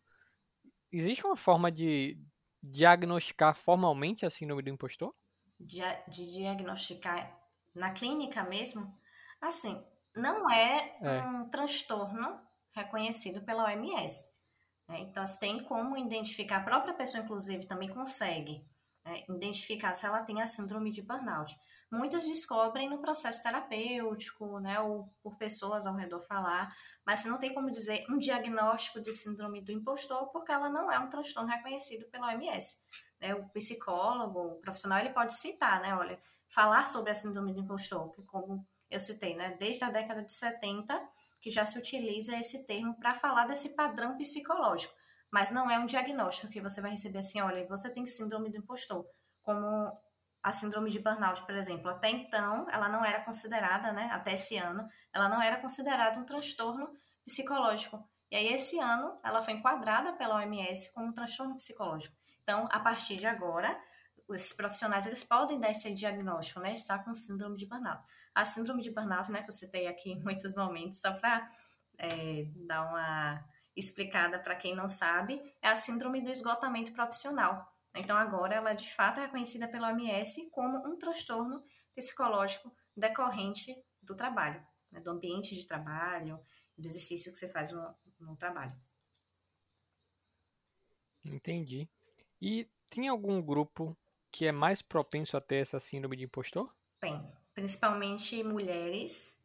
existe 0.90 1.25
uma 1.25 1.37
forma 1.37 1.71
de 1.71 2.18
diagnosticar 2.62 3.55
formalmente 3.55 4.27
a 4.27 4.31
síndrome 4.31 4.62
do 4.62 4.71
impostor? 4.71 5.15
De, 5.59 5.81
de 6.09 6.33
diagnosticar 6.33 7.37
na 7.75 7.91
clínica 7.93 8.43
mesmo? 8.45 8.93
Assim, 9.41 9.85
não 10.15 10.50
é, 10.50 10.97
é. 11.00 11.21
um 11.23 11.49
transtorno 11.49 12.41
reconhecido 12.73 13.43
pela 13.43 13.65
OMS. 13.65 14.31
Né? 14.88 15.00
Então, 15.00 15.25
tem 15.38 15.62
como 15.65 15.97
identificar, 15.97 16.59
a 16.59 16.65
própria 16.65 16.95
pessoa, 16.95 17.23
inclusive, 17.23 17.67
também 17.67 17.88
consegue 17.88 18.65
né, 19.09 19.25
identificar 19.29 19.95
se 19.95 20.07
ela 20.07 20.23
tem 20.23 20.43
a 20.43 20.47
síndrome 20.47 20.93
de 20.93 21.03
burnout. 21.03 21.57
Muitas 21.91 22.27
descobrem 22.27 22.88
no 22.88 23.00
processo 23.00 23.43
terapêutico, 23.43 24.61
né, 24.61 24.79
ou 24.79 25.11
por 25.23 25.37
pessoas 25.37 25.87
ao 25.87 25.95
redor 25.97 26.21
falar, 26.21 26.75
mas 27.07 27.21
você 27.21 27.29
não 27.29 27.38
tem 27.38 27.55
como 27.55 27.71
dizer 27.71 28.05
um 28.11 28.19
diagnóstico 28.19 29.00
de 29.00 29.11
síndrome 29.11 29.62
do 29.62 29.73
impostor, 29.73 30.31
porque 30.31 30.53
ela 30.53 30.69
não 30.69 30.93
é 30.93 30.99
um 30.99 31.09
transtorno 31.09 31.49
reconhecido 31.49 32.07
pela 32.11 32.29
OMS. 32.29 32.77
Né? 33.19 33.35
O 33.35 33.49
psicólogo, 33.49 34.38
o 34.38 34.61
profissional, 34.61 34.99
ele 34.99 35.11
pode 35.11 35.35
citar, 35.35 35.81
né, 35.81 35.95
olha, 35.95 36.21
falar 36.49 36.87
sobre 36.88 37.11
a 37.11 37.15
síndrome 37.15 37.55
do 37.55 37.61
impostor, 37.61 38.11
que 38.12 38.23
como 38.23 38.67
eu 38.91 39.00
citei, 39.00 39.35
né, 39.35 39.57
desde 39.59 39.85
a 39.85 39.91
década 39.91 40.23
de 40.23 40.33
70, 40.33 41.00
que 41.41 41.50
já 41.50 41.65
se 41.65 41.79
utiliza 41.79 42.37
esse 42.37 42.67
termo 42.67 42.99
para 42.99 43.15
falar 43.15 43.47
desse 43.47 43.75
padrão 43.75 44.17
psicológico, 44.17 44.95
mas 45.30 45.50
não 45.50 45.70
é 45.70 45.78
um 45.78 45.87
diagnóstico 45.87 46.52
que 46.52 46.61
você 46.61 46.80
vai 46.80 46.92
receber 46.92 47.18
assim, 47.18 47.40
olha, 47.40 47.66
você 47.66 47.92
tem 47.92 48.06
síndrome 48.06 48.50
do 48.50 48.56
impostor, 48.56 49.06
como 49.42 49.92
a 50.42 50.52
síndrome 50.52 50.90
de 50.90 50.99
burnout, 50.99 51.44
por 51.44 51.54
exemplo. 51.54 51.90
Até 51.90 52.08
então, 52.11 52.66
ela 52.70 52.88
não 52.88 53.04
era 53.04 53.20
considerada, 53.25 53.92
né, 53.92 54.08
até 54.12 54.35
esse 54.35 54.56
ano, 54.56 54.88
ela 55.12 55.28
não 55.28 55.42
era 55.42 55.61
considerada 55.61 56.18
um 56.18 56.25
transtorno 56.25 56.90
psicológico. 57.25 58.02
E 58.30 58.37
aí, 58.37 58.52
esse 58.52 58.78
ano, 58.78 59.18
ela 59.25 59.42
foi 59.42 59.54
enquadrada 59.54 60.12
pela 60.14 60.37
OMS 60.37 60.92
como 60.92 61.08
um 61.08 61.12
transtorno 61.12 61.56
psicológico. 61.56 62.14
Então, 62.42 62.68
a 62.70 62.80
partir 62.80 63.16
de 63.16 63.26
agora, 63.26 63.78
esses 64.35 64.52
profissionais 64.52 65.06
eles 65.06 65.25
podem 65.25 65.58
dar 65.58 65.70
esse 65.70 65.92
diagnóstico, 65.94 66.61
né? 66.61 66.75
Estar 66.75 67.02
com 67.04 67.14
síndrome 67.14 67.56
de 67.56 67.66
burnout. 67.66 68.02
A 68.35 68.44
síndrome 68.44 68.82
de 68.82 68.90
burnout, 68.90 69.30
né, 69.30 69.42
que 69.42 69.49
eu 69.49 69.52
citei 69.52 69.87
aqui 69.87 70.12
em 70.12 70.23
muitos 70.23 70.54
momentos, 70.54 71.00
só 71.00 71.12
para 71.14 71.47
é, 71.99 72.44
dar 72.66 72.88
uma 72.88 73.44
explicada 73.78 74.38
para 74.38 74.56
quem 74.56 74.75
não 74.75 74.88
sabe, 74.88 75.40
é 75.62 75.68
a 75.68 75.76
síndrome 75.76 76.20
do 76.20 76.30
esgotamento 76.30 76.92
profissional. 76.92 77.73
Então, 77.94 78.16
agora 78.16 78.54
ela 78.54 78.75
de 78.75 78.92
fato 78.92 79.20
é 79.20 79.25
reconhecida 79.25 79.68
pela 79.68 79.92
OMS 79.92 80.50
como 80.50 80.78
um 80.87 80.97
transtorno 80.99 81.64
psicológico 81.94 82.75
decorrente 82.97 83.75
do 84.02 84.14
trabalho, 84.14 84.64
né, 84.90 85.00
do 85.00 85.11
ambiente 85.11 85.54
de 85.54 85.66
trabalho, 85.66 86.40
do 86.76 86.87
exercício 86.87 87.32
que 87.32 87.38
você 87.38 87.49
faz 87.49 87.73
no, 87.73 87.94
no 88.20 88.37
trabalho. 88.37 88.76
Entendi. 91.25 91.88
E 92.40 92.68
tem 92.88 93.08
algum 93.08 93.42
grupo 93.42 93.97
que 94.30 94.47
é 94.47 94.52
mais 94.52 94.82
propenso 94.82 95.37
a 95.37 95.40
ter 95.40 95.56
essa 95.56 95.80
síndrome 95.80 96.16
de 96.16 96.25
impostor? 96.25 96.73
Tem, 97.00 97.20
principalmente 97.54 98.42
mulheres 98.44 99.38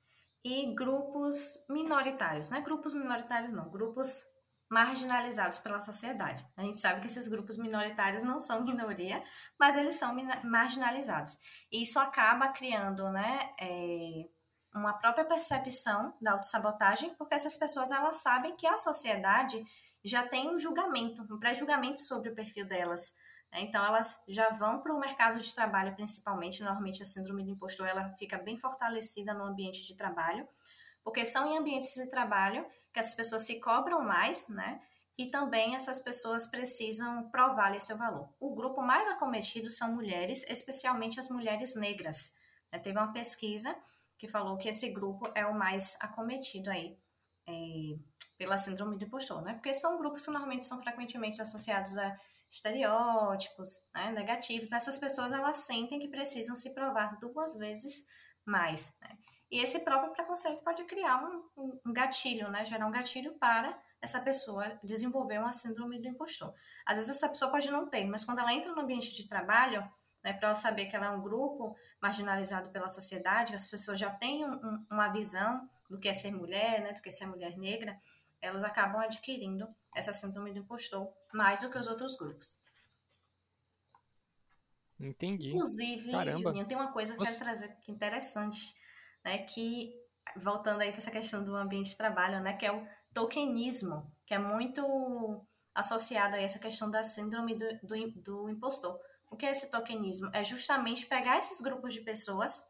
e 0.43 0.73
grupos 0.75 1.57
minoritários, 1.69 2.49
não 2.49 2.57
é 2.57 2.61
grupos 2.61 2.93
minoritários 2.93 3.51
não, 3.51 3.69
grupos 3.69 4.23
marginalizados 4.69 5.59
pela 5.59 5.79
sociedade. 5.79 6.45
A 6.57 6.63
gente 6.63 6.79
sabe 6.79 6.99
que 6.99 7.07
esses 7.07 7.27
grupos 7.27 7.57
minoritários 7.57 8.23
não 8.23 8.39
são 8.39 8.63
minoria, 8.65 9.23
mas 9.59 9.77
eles 9.77 9.95
são 9.95 10.15
marginalizados. 10.43 11.37
E 11.71 11.83
isso 11.83 11.99
acaba 11.99 12.47
criando, 12.49 13.09
né, 13.11 13.53
é, 13.59 14.27
uma 14.73 14.93
própria 14.93 15.25
percepção 15.25 16.17
da 16.19 16.33
autossabotagem, 16.33 17.13
porque 17.15 17.35
essas 17.35 17.55
pessoas 17.55 17.91
elas 17.91 18.17
sabem 18.17 18.55
que 18.55 18.65
a 18.65 18.75
sociedade 18.75 19.63
já 20.03 20.27
tem 20.27 20.49
um 20.49 20.57
julgamento, 20.57 21.21
um 21.31 21.39
pré-julgamento 21.39 22.01
sobre 22.01 22.29
o 22.29 22.35
perfil 22.35 22.67
delas. 22.67 23.13
Né? 23.53 23.61
Então, 23.61 23.85
elas 23.85 24.21
já 24.27 24.49
vão 24.49 24.81
para 24.81 24.93
o 24.93 24.99
mercado 24.99 25.39
de 25.39 25.53
trabalho, 25.53 25.95
principalmente. 25.95 26.63
Normalmente, 26.63 27.03
a 27.03 27.05
síndrome 27.05 27.43
do 27.43 27.51
impostor 27.51 27.87
ela 27.87 28.09
fica 28.13 28.37
bem 28.37 28.57
fortalecida 28.57 29.33
no 29.33 29.45
ambiente 29.45 29.85
de 29.85 29.95
trabalho, 29.95 30.47
porque 31.03 31.23
são 31.23 31.47
em 31.47 31.57
ambientes 31.57 31.93
de 31.93 32.09
trabalho 32.09 32.65
que 32.91 32.99
as 32.99 33.13
pessoas 33.13 33.43
se 33.43 33.59
cobram 33.59 34.01
mais, 34.01 34.47
né? 34.49 34.81
E 35.17 35.27
também 35.27 35.75
essas 35.75 35.99
pessoas 35.99 36.47
precisam 36.47 37.29
provar 37.29 37.79
seu 37.79 37.97
valor. 37.97 38.33
O 38.39 38.55
grupo 38.55 38.81
mais 38.81 39.07
acometido 39.07 39.69
são 39.69 39.93
mulheres, 39.93 40.43
especialmente 40.49 41.19
as 41.19 41.29
mulheres 41.29 41.75
negras. 41.75 42.33
Né? 42.71 42.79
Teve 42.79 42.97
uma 42.97 43.13
pesquisa 43.13 43.75
que 44.17 44.27
falou 44.27 44.57
que 44.57 44.69
esse 44.69 44.89
grupo 44.89 45.31
é 45.35 45.45
o 45.45 45.53
mais 45.53 45.95
acometido 45.99 46.71
aí 46.71 46.97
é, 47.47 47.53
pela 48.37 48.57
síndrome 48.57 48.97
do 48.97 49.05
impostor, 49.05 49.41
né? 49.43 49.53
Porque 49.53 49.73
são 49.73 49.97
grupos 49.99 50.25
que 50.25 50.31
normalmente 50.31 50.65
são 50.65 50.81
frequentemente 50.81 51.41
associados 51.41 51.95
a 51.97 52.15
estereótipos 52.53 53.79
né, 53.95 54.11
negativos. 54.11 54.71
Essas 54.71 54.99
pessoas 54.99 55.33
elas 55.33 55.57
sentem 55.57 55.99
que 55.99 56.07
precisam 56.07 56.55
se 56.55 56.73
provar 56.73 57.17
duas 57.19 57.57
vezes 57.57 58.05
mais. 58.45 58.95
Né? 59.01 59.17
E 59.51 59.59
esse 59.59 59.79
próprio 59.79 60.13
preconceito 60.13 60.63
pode 60.63 60.83
criar 60.83 61.23
um, 61.23 61.79
um, 61.85 61.93
gatilho, 61.93 62.49
né? 62.49 62.63
Gerar 62.63 62.87
um 62.87 62.91
gatilho 62.91 63.33
para 63.39 63.77
essa 64.01 64.19
pessoa 64.19 64.79
desenvolver 64.83 65.39
uma 65.39 65.53
síndrome 65.53 65.99
do 65.99 66.07
impostor. 66.07 66.53
Às 66.85 66.97
vezes 66.97 67.11
essa 67.11 67.29
pessoa 67.29 67.51
pode 67.51 67.69
não 67.71 67.89
ter, 67.89 68.05
mas 68.05 68.23
quando 68.23 68.39
ela 68.39 68.53
entra 68.53 68.71
no 68.71 68.81
ambiente 68.81 69.15
de 69.15 69.27
trabalho, 69.27 69.87
né, 70.23 70.33
para 70.33 70.49
ela 70.49 70.55
saber 70.55 70.85
que 70.85 70.95
ela 70.95 71.07
é 71.07 71.09
um 71.09 71.21
grupo 71.21 71.75
marginalizado 72.01 72.69
pela 72.69 72.87
sociedade, 72.87 73.55
as 73.55 73.67
pessoas 73.67 73.99
já 73.99 74.09
têm 74.09 74.45
um, 74.45 74.85
uma 74.89 75.09
visão 75.09 75.67
do 75.89 75.99
que 75.99 76.09
é 76.09 76.13
ser 76.13 76.31
mulher, 76.31 76.81
né, 76.81 76.93
do 76.93 77.01
que 77.01 77.09
é 77.09 77.11
ser 77.11 77.27
mulher 77.27 77.57
negra, 77.57 77.97
elas 78.43 78.63
acabam 78.63 79.01
adquirindo 79.01 79.67
essa 79.95 80.11
síndrome 80.11 80.51
do 80.51 80.59
impostor 80.59 81.11
mais 81.33 81.61
do 81.61 81.69
que 81.69 81.77
os 81.77 81.87
outros 81.87 82.15
grupos. 82.15 82.61
Entendi. 84.99 85.51
Inclusive, 85.51 86.11
Juninho, 86.11 86.67
tem 86.67 86.77
uma 86.77 86.91
coisa 86.91 87.15
que 87.15 87.21
eu 87.21 87.25
quero 87.25 87.39
trazer 87.39 87.69
é 87.69 87.91
interessante, 87.91 88.75
né, 89.23 89.39
que 89.39 89.93
voltando 90.37 90.81
aí 90.81 90.89
para 90.89 90.97
essa 90.97 91.11
questão 91.11 91.43
do 91.43 91.55
ambiente 91.55 91.91
de 91.91 91.97
trabalho, 91.97 92.41
né, 92.41 92.53
que 92.53 92.65
é 92.65 92.71
o 92.71 92.85
tokenismo, 93.13 94.11
que 94.25 94.33
é 94.33 94.39
muito 94.39 95.45
associado 95.73 96.35
a 96.35 96.39
essa 96.39 96.59
questão 96.59 96.91
da 96.91 97.01
síndrome 97.01 97.55
do, 97.55 97.79
do, 97.81 98.21
do 98.21 98.49
impostor. 98.49 98.99
O 99.31 99.35
que 99.35 99.45
é 99.45 99.51
esse 99.51 99.71
tokenismo? 99.71 100.29
É 100.33 100.43
justamente 100.43 101.05
pegar 101.05 101.37
esses 101.37 101.59
grupos 101.59 101.93
de 101.93 102.01
pessoas 102.01 102.61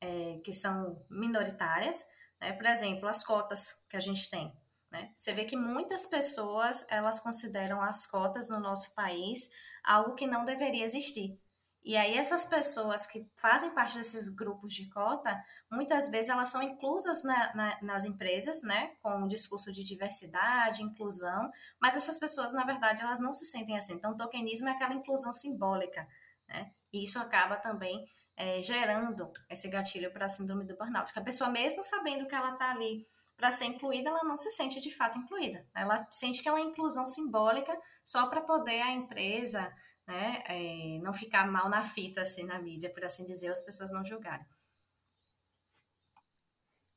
é, 0.00 0.40
que 0.44 0.52
são 0.52 1.04
minoritárias, 1.10 2.06
né, 2.40 2.52
por 2.52 2.66
exemplo, 2.66 3.08
as 3.08 3.24
cotas 3.24 3.74
que 3.88 3.96
a 3.96 4.00
gente 4.00 4.30
tem. 4.30 4.52
Né? 4.90 5.12
Você 5.16 5.32
vê 5.32 5.44
que 5.44 5.56
muitas 5.56 6.06
pessoas 6.06 6.84
elas 6.88 7.20
consideram 7.20 7.80
as 7.80 8.06
cotas 8.06 8.50
no 8.50 8.58
nosso 8.58 8.94
país 8.94 9.50
algo 9.84 10.14
que 10.14 10.26
não 10.26 10.44
deveria 10.44 10.84
existir. 10.84 11.38
E 11.82 11.96
aí 11.96 12.18
essas 12.18 12.44
pessoas 12.44 13.06
que 13.06 13.26
fazem 13.36 13.70
parte 13.70 13.96
desses 13.96 14.28
grupos 14.28 14.74
de 14.74 14.90
cota, 14.90 15.42
muitas 15.70 16.10
vezes 16.10 16.30
elas 16.30 16.50
são 16.50 16.62
inclusas 16.62 17.24
na, 17.24 17.54
na, 17.54 17.78
nas 17.80 18.04
empresas, 18.04 18.62
né, 18.62 18.92
com 19.00 19.22
um 19.22 19.26
discurso 19.26 19.72
de 19.72 19.82
diversidade, 19.82 20.82
inclusão, 20.82 21.50
mas 21.80 21.96
essas 21.96 22.18
pessoas, 22.18 22.52
na 22.52 22.64
verdade, 22.64 23.00
elas 23.00 23.18
não 23.18 23.32
se 23.32 23.46
sentem 23.46 23.78
assim. 23.78 23.94
Então, 23.94 24.12
o 24.12 24.16
tokenismo 24.16 24.68
é 24.68 24.72
aquela 24.72 24.92
inclusão 24.92 25.32
simbólica, 25.32 26.06
né, 26.46 26.70
e 26.92 27.02
isso 27.02 27.18
acaba 27.18 27.56
também 27.56 28.04
é, 28.36 28.60
gerando 28.60 29.32
esse 29.48 29.66
gatilho 29.68 30.12
para 30.12 30.26
a 30.26 30.28
síndrome 30.28 30.66
do 30.66 30.76
burnout, 30.76 31.06
porque 31.06 31.18
a 31.18 31.24
pessoa, 31.24 31.48
mesmo 31.48 31.82
sabendo 31.82 32.26
que 32.26 32.34
ela 32.34 32.52
está 32.52 32.72
ali 32.72 33.06
para 33.40 33.50
ser 33.50 33.64
incluída, 33.64 34.10
ela 34.10 34.22
não 34.22 34.36
se 34.36 34.50
sente 34.50 34.78
de 34.78 34.90
fato 34.90 35.18
incluída. 35.18 35.66
Ela 35.74 36.06
sente 36.10 36.42
que 36.42 36.48
é 36.48 36.52
uma 36.52 36.60
inclusão 36.60 37.06
simbólica 37.06 37.74
só 38.04 38.28
para 38.28 38.42
poder 38.42 38.82
a 38.82 38.92
empresa 38.92 39.74
né, 40.06 40.42
é, 40.46 40.98
não 40.98 41.12
ficar 41.12 41.50
mal 41.50 41.70
na 41.70 41.82
fita, 41.82 42.20
assim, 42.20 42.44
na 42.44 42.60
mídia, 42.60 42.92
por 42.92 43.02
assim 43.02 43.24
dizer, 43.24 43.48
as 43.48 43.64
pessoas 43.64 43.90
não 43.90 44.04
julgarem. 44.04 44.44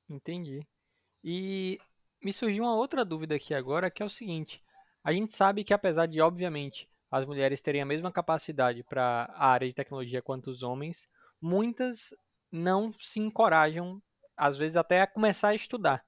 Entendi. 0.09 0.67
E 1.23 1.79
me 2.21 2.33
surgiu 2.33 2.65
uma 2.65 2.75
outra 2.75 3.05
dúvida 3.05 3.35
aqui 3.35 3.53
agora, 3.53 3.89
que 3.89 4.03
é 4.03 4.05
o 4.05 4.09
seguinte: 4.09 4.62
a 5.01 5.13
gente 5.13 5.33
sabe 5.33 5.63
que 5.63 5.73
apesar 5.73 6.07
de, 6.07 6.19
obviamente, 6.19 6.89
as 7.09 7.25
mulheres 7.25 7.62
terem 7.62 7.81
a 7.81 7.85
mesma 7.85 8.12
capacidade 8.12 8.83
para 8.83 9.31
a 9.33 9.47
área 9.47 9.67
de 9.67 9.73
tecnologia 9.73 10.21
quanto 10.21 10.50
os 10.50 10.62
homens, 10.62 11.07
muitas 11.39 12.13
não 12.51 12.93
se 13.00 13.21
encorajam, 13.21 14.01
às 14.35 14.57
vezes 14.57 14.75
até 14.75 15.01
a 15.01 15.07
começar 15.07 15.50
a 15.50 15.55
estudar. 15.55 16.03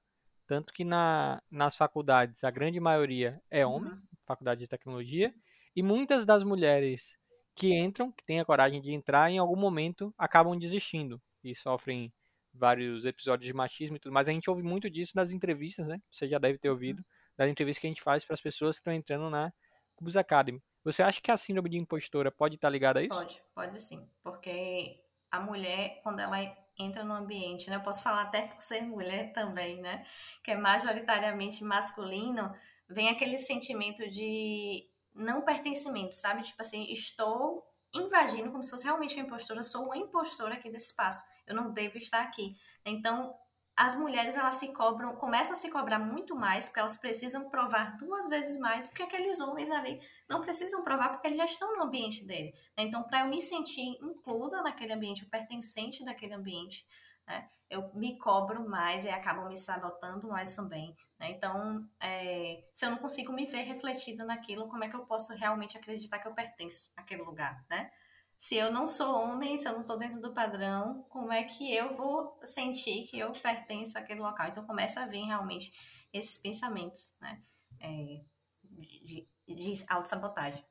Tanto 0.46 0.72
que 0.72 0.84
na, 0.84 1.42
nas 1.50 1.76
faculdades 1.76 2.44
a 2.44 2.50
grande 2.50 2.78
maioria 2.78 3.40
é 3.50 3.66
homem, 3.66 3.92
uhum. 3.92 4.02
faculdade 4.24 4.60
de 4.60 4.68
tecnologia, 4.68 5.34
e 5.74 5.82
muitas 5.82 6.24
das 6.24 6.44
mulheres 6.44 7.18
que 7.54 7.74
entram, 7.74 8.12
que 8.12 8.24
têm 8.24 8.40
a 8.40 8.44
coragem 8.44 8.80
de 8.80 8.92
entrar, 8.92 9.30
em 9.30 9.38
algum 9.38 9.56
momento 9.56 10.14
acabam 10.16 10.56
desistindo 10.58 11.20
e 11.42 11.54
sofrem 11.54 12.12
vários 12.52 13.04
episódios 13.04 13.46
de 13.46 13.52
machismo 13.52 13.96
e 13.96 14.00
tudo. 14.00 14.12
Mas 14.12 14.28
a 14.28 14.32
gente 14.32 14.48
ouve 14.48 14.62
muito 14.62 14.88
disso 14.90 15.12
nas 15.14 15.30
entrevistas, 15.30 15.86
né? 15.86 16.00
Você 16.10 16.28
já 16.28 16.38
deve 16.38 16.58
ter 16.58 16.70
ouvido, 16.70 17.04
das 17.36 17.50
entrevistas 17.50 17.80
que 17.80 17.86
a 17.86 17.90
gente 17.90 18.02
faz 18.02 18.24
para 18.24 18.34
as 18.34 18.40
pessoas 18.40 18.76
que 18.76 18.80
estão 18.80 18.92
entrando 18.92 19.28
na 19.28 19.52
Cubus 19.94 20.16
Academy. 20.16 20.62
Você 20.84 21.02
acha 21.02 21.20
que 21.20 21.30
a 21.30 21.36
síndrome 21.36 21.68
de 21.68 21.76
impostora 21.76 22.30
pode 22.30 22.54
estar 22.54 22.70
ligada 22.70 23.00
a 23.00 23.02
isso? 23.02 23.14
Pode, 23.14 23.42
pode 23.54 23.80
sim. 23.80 24.08
Porque 24.22 25.02
a 25.30 25.40
mulher, 25.40 26.00
quando 26.02 26.20
ela 26.20 26.40
entra 26.78 27.04
no 27.04 27.14
ambiente, 27.14 27.70
né? 27.70 27.76
Eu 27.76 27.82
posso 27.82 28.02
falar 28.02 28.22
até 28.22 28.42
por 28.42 28.60
ser 28.60 28.82
mulher 28.82 29.32
também, 29.32 29.80
né? 29.80 30.04
Que 30.42 30.52
é 30.52 30.56
majoritariamente 30.56 31.64
masculino, 31.64 32.52
vem 32.88 33.08
aquele 33.08 33.38
sentimento 33.38 34.08
de 34.10 34.88
não 35.14 35.42
pertencimento, 35.42 36.14
sabe? 36.14 36.42
Tipo 36.42 36.60
assim, 36.60 36.84
estou 36.92 37.64
invadindo 37.94 38.50
como 38.50 38.62
se 38.62 38.70
fosse 38.70 38.84
realmente 38.84 39.16
uma 39.16 39.24
impostora, 39.24 39.62
sou 39.62 39.84
uma 39.84 39.96
impostora 39.96 40.54
aqui 40.54 40.70
desse 40.70 40.90
espaço. 40.90 41.24
Eu 41.46 41.54
não 41.54 41.72
devo 41.72 41.96
estar 41.96 42.22
aqui. 42.22 42.56
Então, 42.84 43.34
as 43.76 43.94
mulheres 43.94 44.36
elas 44.36 44.54
se 44.54 44.72
cobram, 44.72 45.14
começam 45.16 45.52
a 45.52 45.56
se 45.56 45.70
cobrar 45.70 45.98
muito 45.98 46.34
mais, 46.34 46.64
porque 46.64 46.80
elas 46.80 46.96
precisam 46.96 47.50
provar 47.50 47.96
duas 47.98 48.26
vezes 48.26 48.58
mais, 48.58 48.88
porque 48.88 49.02
aqueles 49.02 49.38
homens 49.38 49.70
ali 49.70 50.00
não 50.26 50.40
precisam 50.40 50.82
provar 50.82 51.10
porque 51.10 51.26
eles 51.26 51.36
já 51.36 51.44
estão 51.44 51.76
no 51.76 51.82
ambiente 51.82 52.24
dele. 52.24 52.54
Né? 52.76 52.84
Então, 52.84 53.02
para 53.02 53.20
eu 53.20 53.28
me 53.28 53.42
sentir 53.42 53.98
inclusa 54.00 54.62
naquele 54.62 54.94
ambiente, 54.94 55.26
pertencente 55.26 56.02
daquele 56.02 56.32
ambiente, 56.32 56.86
né? 57.26 57.50
eu 57.68 57.92
me 57.92 58.16
cobro 58.18 58.66
mais 58.66 59.04
e 59.04 59.10
acabo 59.10 59.46
me 59.46 59.56
sabotando 59.56 60.26
mais 60.26 60.56
também. 60.56 60.96
Né? 61.20 61.32
Então, 61.32 61.86
é, 62.00 62.64
se 62.72 62.86
eu 62.86 62.90
não 62.90 62.98
consigo 62.98 63.30
me 63.30 63.44
ver 63.44 63.62
refletida 63.62 64.24
naquilo, 64.24 64.68
como 64.68 64.84
é 64.84 64.88
que 64.88 64.96
eu 64.96 65.04
posso 65.04 65.34
realmente 65.34 65.76
acreditar 65.76 66.18
que 66.18 66.26
eu 66.26 66.34
pertenço 66.34 66.90
àquele 66.96 67.22
lugar, 67.22 67.62
né? 67.68 67.90
Se 68.38 68.56
eu 68.56 68.72
não 68.72 68.86
sou 68.86 69.14
homem, 69.14 69.56
se 69.56 69.66
eu 69.68 69.72
não 69.72 69.80
estou 69.80 69.98
dentro 69.98 70.20
do 70.20 70.34
padrão, 70.34 71.04
como 71.08 71.32
é 71.32 71.44
que 71.44 71.74
eu 71.74 71.96
vou 71.96 72.38
sentir 72.44 73.06
que 73.06 73.18
eu 73.18 73.32
pertenço 73.32 73.98
àquele 73.98 74.20
local? 74.20 74.48
Então 74.48 74.66
começa 74.66 75.00
a 75.00 75.06
vir 75.06 75.24
realmente 75.24 75.72
esses 76.12 76.36
pensamentos, 76.36 77.14
né? 77.20 77.42
É, 77.80 78.22
de, 78.62 79.28
de 79.46 79.84
autossabotagem. 79.88 80.64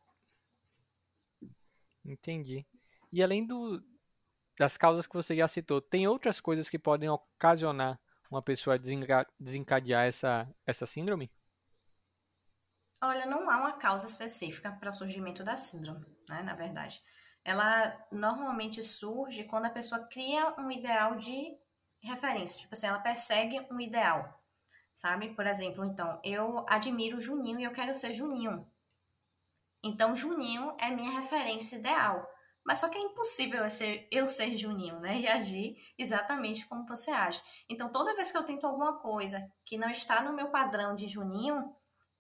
Entendi. 2.04 2.66
E 3.12 3.24
além 3.24 3.46
do, 3.46 3.84
das 4.58 4.78
causas 4.78 5.08
que 5.08 5.16
você 5.16 5.36
já 5.36 5.48
citou, 5.48 5.82
tem 5.82 6.08
outras 6.08 6.40
coisas 6.40 6.70
que 6.70 6.78
podem 6.78 7.10
ocasionar 7.10 8.00
uma 8.30 8.42
pessoa 8.42 8.78
desencadear 9.40 10.06
essa, 10.06 10.48
essa 10.66 10.86
síndrome? 10.86 11.32
Olha, 13.02 13.26
não 13.26 13.50
há 13.50 13.58
uma 13.58 13.74
causa 13.74 14.08
específica 14.08 14.72
para 14.72 14.90
o 14.90 14.94
surgimento 14.94 15.44
da 15.44 15.56
síndrome, 15.56 16.06
né, 16.28 16.42
na 16.42 16.56
verdade. 16.56 17.02
Ela 17.46 17.96
normalmente 18.12 18.82
surge 18.82 19.44
quando 19.44 19.66
a 19.66 19.70
pessoa 19.70 20.04
cria 20.08 20.56
um 20.60 20.72
ideal 20.72 21.16
de 21.16 21.56
referência. 22.02 22.60
Tipo 22.60 22.74
assim, 22.74 22.88
ela 22.88 23.00
persegue 23.00 23.66
um 23.72 23.80
ideal, 23.80 24.44
sabe? 24.96 25.30
Por 25.36 25.46
exemplo, 25.46 25.86
então, 25.86 26.20
eu 26.24 26.66
admiro 26.68 27.20
Juninho 27.20 27.60
e 27.60 27.64
eu 27.64 27.72
quero 27.72 27.94
ser 27.94 28.12
Juninho. 28.12 28.68
Então, 29.84 30.16
Juninho 30.16 30.76
é 30.80 30.90
minha 30.90 31.12
referência 31.12 31.78
ideal. 31.78 32.28
Mas 32.66 32.80
só 32.80 32.90
que 32.90 32.98
é 32.98 33.02
impossível 33.02 33.62
eu 33.62 33.70
ser, 33.70 34.08
eu 34.12 34.28
ser 34.28 34.58
Juninho, 34.58 35.00
né? 35.00 35.20
E 35.22 35.28
agir 35.28 35.78
exatamente 36.00 36.66
como 36.66 36.88
você 36.88 37.12
age. 37.12 37.40
Então, 37.70 37.92
toda 37.92 38.16
vez 38.16 38.32
que 38.32 38.38
eu 38.38 38.44
tento 38.44 38.66
alguma 38.66 38.98
coisa 38.98 39.48
que 39.64 39.78
não 39.78 39.92
está 39.92 40.24
no 40.24 40.34
meu 40.34 40.50
padrão 40.50 40.96
de 40.96 41.08
Juninho, 41.08 41.76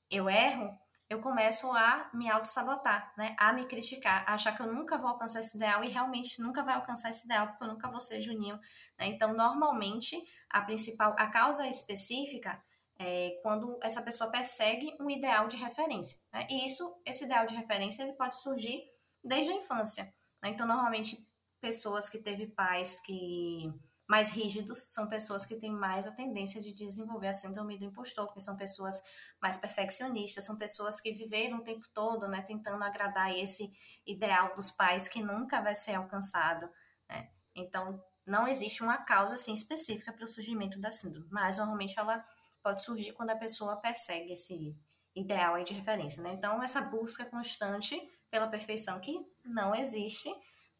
eu 0.07 0.29
erro, 0.29 0.77
eu 1.15 1.21
começo 1.21 1.71
a 1.71 2.09
me 2.13 2.29
auto-sabotar, 2.29 3.13
né? 3.17 3.35
A 3.39 3.53
me 3.53 3.65
criticar, 3.65 4.25
a 4.27 4.33
achar 4.33 4.55
que 4.55 4.61
eu 4.61 4.71
nunca 4.71 4.97
vou 4.97 5.09
alcançar 5.09 5.39
esse 5.39 5.55
ideal 5.55 5.83
e 5.83 5.89
realmente 5.89 6.41
nunca 6.41 6.61
vai 6.61 6.75
alcançar 6.75 7.09
esse 7.09 7.25
ideal, 7.25 7.47
porque 7.47 7.63
eu 7.63 7.69
nunca 7.69 7.89
vou 7.89 8.01
ser 8.01 8.21
Juninho. 8.21 8.59
Né? 8.99 9.07
Então, 9.07 9.33
normalmente, 9.33 10.21
a 10.49 10.61
principal, 10.61 11.15
a 11.17 11.27
causa 11.27 11.65
específica 11.67 12.61
é 12.99 13.39
quando 13.41 13.79
essa 13.81 14.01
pessoa 14.01 14.29
persegue 14.29 14.95
um 14.99 15.09
ideal 15.09 15.47
de 15.47 15.55
referência. 15.55 16.19
Né? 16.33 16.45
E 16.49 16.65
isso, 16.65 16.93
esse 17.05 17.23
ideal 17.23 17.45
de 17.45 17.55
referência, 17.55 18.03
ele 18.03 18.13
pode 18.13 18.37
surgir 18.37 18.83
desde 19.23 19.51
a 19.51 19.55
infância. 19.55 20.13
Né? 20.43 20.49
Então, 20.49 20.67
normalmente, 20.67 21.25
pessoas 21.61 22.09
que 22.09 22.19
teve 22.19 22.47
pais 22.47 22.99
que 22.99 23.73
mais 24.07 24.29
rígidos 24.29 24.77
são 24.93 25.07
pessoas 25.07 25.45
que 25.45 25.55
têm 25.55 25.71
mais 25.71 26.07
a 26.07 26.11
tendência 26.11 26.61
de 26.61 26.71
desenvolver 26.71 27.27
a 27.27 27.33
síndrome 27.33 27.77
do 27.77 27.85
impostor, 27.85 28.25
porque 28.25 28.39
são 28.39 28.55
pessoas 28.55 29.01
mais 29.41 29.57
perfeccionistas, 29.57 30.43
são 30.43 30.57
pessoas 30.57 31.01
que 31.01 31.11
viveram 31.11 31.57
o 31.57 31.63
tempo 31.63 31.87
todo, 31.93 32.27
né, 32.27 32.41
tentando 32.41 32.83
agradar 32.83 33.35
esse 33.35 33.71
ideal 34.05 34.53
dos 34.53 34.69
pais 34.69 35.07
que 35.07 35.23
nunca 35.23 35.61
vai 35.61 35.73
ser 35.73 35.95
alcançado, 35.95 36.69
né? 37.09 37.29
Então, 37.55 38.03
não 38.25 38.47
existe 38.47 38.83
uma 38.83 38.97
causa 38.97 39.35
assim 39.35 39.53
específica 39.53 40.11
para 40.11 40.25
o 40.25 40.27
surgimento 40.27 40.79
da 40.79 40.91
síndrome, 40.91 41.27
mas 41.31 41.57
normalmente 41.57 41.97
ela 41.97 42.23
pode 42.61 42.83
surgir 42.83 43.13
quando 43.13 43.29
a 43.29 43.35
pessoa 43.35 43.77
persegue 43.77 44.33
esse 44.33 44.71
ideal 45.15 45.55
aí 45.55 45.63
de 45.63 45.73
referência, 45.73 46.21
né? 46.21 46.33
Então, 46.33 46.61
essa 46.61 46.81
busca 46.81 47.25
constante 47.25 47.99
pela 48.29 48.47
perfeição 48.47 48.99
que 48.99 49.17
não 49.43 49.73
existe, 49.73 50.29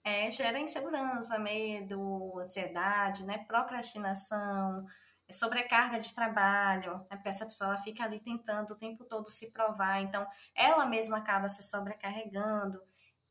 é, 0.05 0.29
gera 0.29 0.59
insegurança, 0.59 1.39
medo, 1.39 2.39
ansiedade, 2.39 3.25
né, 3.25 3.39
procrastinação, 3.39 4.85
sobrecarga 5.31 5.99
de 5.99 6.13
trabalho, 6.13 6.99
né, 7.09 7.15
porque 7.17 7.29
essa 7.29 7.45
pessoa 7.45 7.75
fica 7.79 8.03
ali 8.03 8.19
tentando 8.19 8.71
o 8.71 8.77
tempo 8.77 9.03
todo 9.03 9.27
se 9.27 9.51
provar, 9.51 9.99
então 10.01 10.25
ela 10.53 10.85
mesma 10.85 11.17
acaba 11.17 11.49
se 11.49 11.63
sobrecarregando, 11.63 12.79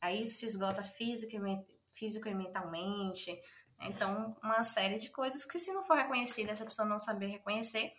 aí 0.01 0.25
se 0.25 0.45
esgota 0.45 0.83
físico 0.83 1.37
e, 1.37 1.65
físico 1.93 2.29
e 2.29 2.35
mentalmente, 2.35 3.41
então 3.81 4.37
uma 4.43 4.65
série 4.65 4.99
de 4.99 5.11
coisas 5.11 5.45
que 5.45 5.61
se 5.61 5.73
não 5.73 5.85
for 5.85 5.97
reconhecida, 5.97 6.51
essa 6.51 6.65
pessoa 6.65 6.89
não 6.89 6.99
saber 6.99 7.27
reconhecer, 7.29 7.93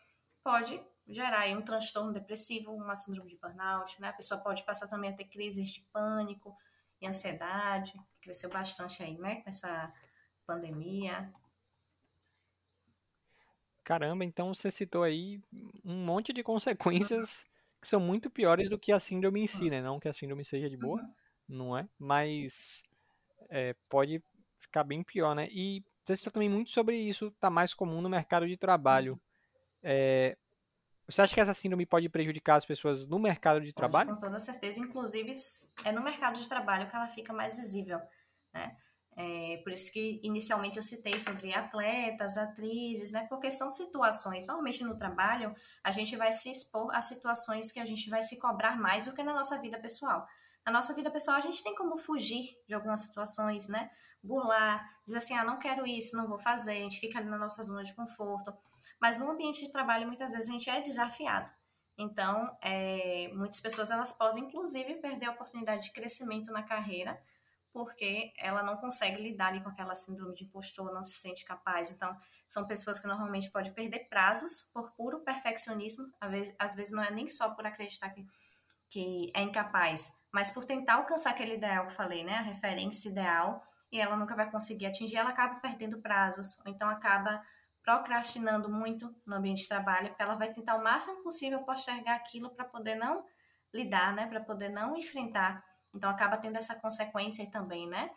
pode 0.43 0.83
gerar 1.07 1.41
aí 1.41 1.55
um 1.55 1.61
transtorno 1.61 2.11
depressivo, 2.11 2.73
uma 2.73 2.93
síndrome 2.93 3.29
de 3.29 3.37
burnout, 3.37 4.01
né, 4.01 4.09
a 4.09 4.13
pessoa 4.13 4.41
pode 4.41 4.63
passar 4.63 4.89
também 4.89 5.11
a 5.11 5.15
ter 5.15 5.25
crises 5.25 5.69
de 5.69 5.79
pânico, 5.93 6.53
e 7.01 7.07
ansiedade, 7.07 7.93
cresceu 8.25 8.49
bastante 8.49 9.03
aí, 9.03 9.17
né, 9.19 9.41
com 9.41 9.49
essa 9.49 9.93
pandemia. 10.47 11.31
Caramba, 13.83 14.25
então 14.25 14.51
você 14.51 14.71
citou 14.71 15.03
aí 15.03 15.39
um 15.83 16.03
monte 16.03 16.33
de 16.33 16.41
consequências 16.41 17.45
que 17.79 17.87
são 17.87 17.99
muito 17.99 18.31
piores 18.31 18.67
do 18.67 18.79
que 18.79 18.91
a 18.91 18.99
síndrome 18.99 19.41
em 19.41 19.47
si, 19.47 19.69
né? 19.69 19.79
Não 19.79 19.99
que 19.99 20.09
a 20.09 20.13
síndrome 20.13 20.43
seja 20.43 20.67
de 20.67 20.75
boa, 20.75 20.99
uhum. 20.99 21.13
não 21.47 21.77
é? 21.77 21.87
Mas 21.99 22.83
é, 23.47 23.75
pode 23.87 24.23
ficar 24.57 24.83
bem 24.83 25.03
pior, 25.03 25.35
né? 25.35 25.47
E 25.51 25.83
você 26.03 26.15
citou 26.15 26.33
também 26.33 26.49
muito 26.49 26.71
sobre 26.71 26.97
isso, 26.97 27.29
tá 27.39 27.51
mais 27.51 27.75
comum 27.75 28.01
no 28.01 28.09
mercado 28.09 28.47
de 28.47 28.57
trabalho. 28.57 29.13
Uhum. 29.13 29.19
É, 29.83 30.35
você 31.07 31.21
acha 31.21 31.33
que 31.33 31.39
essa 31.39 31.53
síndrome 31.53 31.85
pode 31.85 32.09
prejudicar 32.09 32.55
as 32.55 32.65
pessoas 32.65 33.07
no 33.07 33.19
mercado 33.19 33.61
de 33.61 33.73
trabalho? 33.73 34.09
Com 34.11 34.17
toda 34.17 34.39
certeza. 34.39 34.79
Inclusive, 34.79 35.31
é 35.83 35.91
no 35.91 36.01
mercado 36.01 36.39
de 36.39 36.47
trabalho 36.49 36.87
que 36.87 36.95
ela 36.95 37.07
fica 37.07 37.31
mais 37.31 37.53
visível, 37.53 37.99
né? 38.53 38.75
É, 39.17 39.61
por 39.63 39.71
isso 39.71 39.93
que 39.93 40.19
inicialmente 40.23 40.75
eu 40.75 40.83
citei 40.83 41.17
sobre 41.17 41.53
atletas, 41.53 42.37
atrizes, 42.37 43.11
né? 43.13 43.25
Porque 43.29 43.49
são 43.49 43.69
situações, 43.69 44.45
normalmente 44.45 44.83
no 44.83 44.97
trabalho, 44.97 45.55
a 45.81 45.91
gente 45.91 46.17
vai 46.17 46.33
se 46.33 46.51
expor 46.51 46.93
a 46.93 47.01
situações 47.01 47.71
que 47.71 47.79
a 47.79 47.85
gente 47.85 48.09
vai 48.09 48.21
se 48.21 48.37
cobrar 48.37 48.77
mais 48.77 49.05
do 49.05 49.13
que 49.13 49.23
na 49.23 49.33
nossa 49.33 49.57
vida 49.61 49.79
pessoal. 49.79 50.27
Na 50.65 50.71
nossa 50.71 50.93
vida 50.93 51.09
pessoal, 51.09 51.37
a 51.37 51.41
gente 51.41 51.63
tem 51.63 51.75
como 51.75 51.97
fugir 51.97 52.57
de 52.67 52.73
algumas 52.73 53.01
situações, 53.01 53.69
né? 53.69 53.89
Burlar, 54.21 54.83
dizer 55.05 55.19
assim, 55.19 55.35
ah, 55.35 55.45
não 55.45 55.59
quero 55.59 55.85
isso, 55.85 56.17
não 56.17 56.27
vou 56.27 56.39
fazer, 56.39 56.71
a 56.71 56.81
gente 56.81 56.99
fica 56.99 57.19
ali 57.19 57.29
na 57.29 57.37
nossa 57.37 57.63
zona 57.63 57.83
de 57.83 57.93
conforto. 57.93 58.51
Mas 58.99 59.17
no 59.17 59.29
ambiente 59.29 59.63
de 59.63 59.71
trabalho, 59.71 60.07
muitas 60.07 60.31
vezes 60.31 60.49
a 60.49 60.53
gente 60.53 60.69
é 60.69 60.81
desafiado. 60.81 61.51
Então, 61.97 62.55
é, 62.61 63.29
muitas 63.33 63.59
pessoas 63.59 63.89
elas 63.89 64.11
podem, 64.11 64.45
inclusive, 64.45 64.95
perder 64.95 65.27
a 65.27 65.31
oportunidade 65.31 65.83
de 65.83 65.91
crescimento 65.91 66.51
na 66.51 66.61
carreira, 66.61 67.21
porque 67.71 68.33
ela 68.37 68.63
não 68.63 68.77
consegue 68.77 69.21
lidar 69.21 69.61
com 69.61 69.69
aquela 69.69 69.95
síndrome 69.95 70.33
de 70.33 70.45
impostor, 70.45 70.93
não 70.93 71.03
se 71.03 71.17
sente 71.17 71.43
capaz. 71.45 71.91
Então, 71.91 72.17
são 72.47 72.65
pessoas 72.67 72.99
que 72.99 73.07
normalmente 73.07 73.51
podem 73.51 73.73
perder 73.73 74.07
prazos 74.07 74.63
por 74.73 74.91
puro 74.91 75.19
perfeccionismo, 75.21 76.05
às 76.19 76.31
vezes, 76.31 76.55
às 76.59 76.75
vezes 76.75 76.91
não 76.91 77.03
é 77.03 77.11
nem 77.11 77.27
só 77.27 77.49
por 77.49 77.65
acreditar 77.65 78.09
que, 78.09 78.25
que 78.89 79.31
é 79.35 79.41
incapaz, 79.41 80.17
mas 80.33 80.51
por 80.51 80.65
tentar 80.65 80.95
alcançar 80.95 81.31
aquele 81.31 81.55
ideal 81.55 81.85
que 81.85 81.91
eu 81.93 81.95
falei, 81.97 82.23
né, 82.23 82.35
a 82.35 82.41
referência 82.41 83.09
ideal, 83.09 83.61
e 83.91 83.99
ela 83.99 84.17
nunca 84.17 84.35
vai 84.35 84.49
conseguir 84.49 84.85
atingir, 84.85 85.17
ela 85.17 85.29
acaba 85.29 85.59
perdendo 85.59 86.01
prazos, 86.01 86.57
ou 86.59 86.71
então 86.71 86.89
acaba 86.89 87.41
procrastinando 87.85 88.67
muito 88.67 89.15
no 89.27 89.35
ambiente 89.35 89.61
de 89.61 89.67
trabalho, 89.67 90.09
porque 90.09 90.23
ela 90.23 90.33
vai 90.33 90.51
tentar 90.51 90.75
o 90.75 90.83
máximo 90.83 91.21
possível 91.21 91.61
postergar 91.63 92.15
aquilo 92.15 92.49
para 92.49 92.65
poder 92.65 92.95
não 92.95 93.23
lidar, 93.71 94.13
né, 94.15 94.25
para 94.25 94.41
poder 94.41 94.69
não 94.69 94.97
enfrentar. 94.97 95.63
Então 95.95 96.09
acaba 96.09 96.37
tendo 96.37 96.57
essa 96.57 96.75
consequência 96.75 97.47
também, 97.51 97.87
né, 97.87 98.09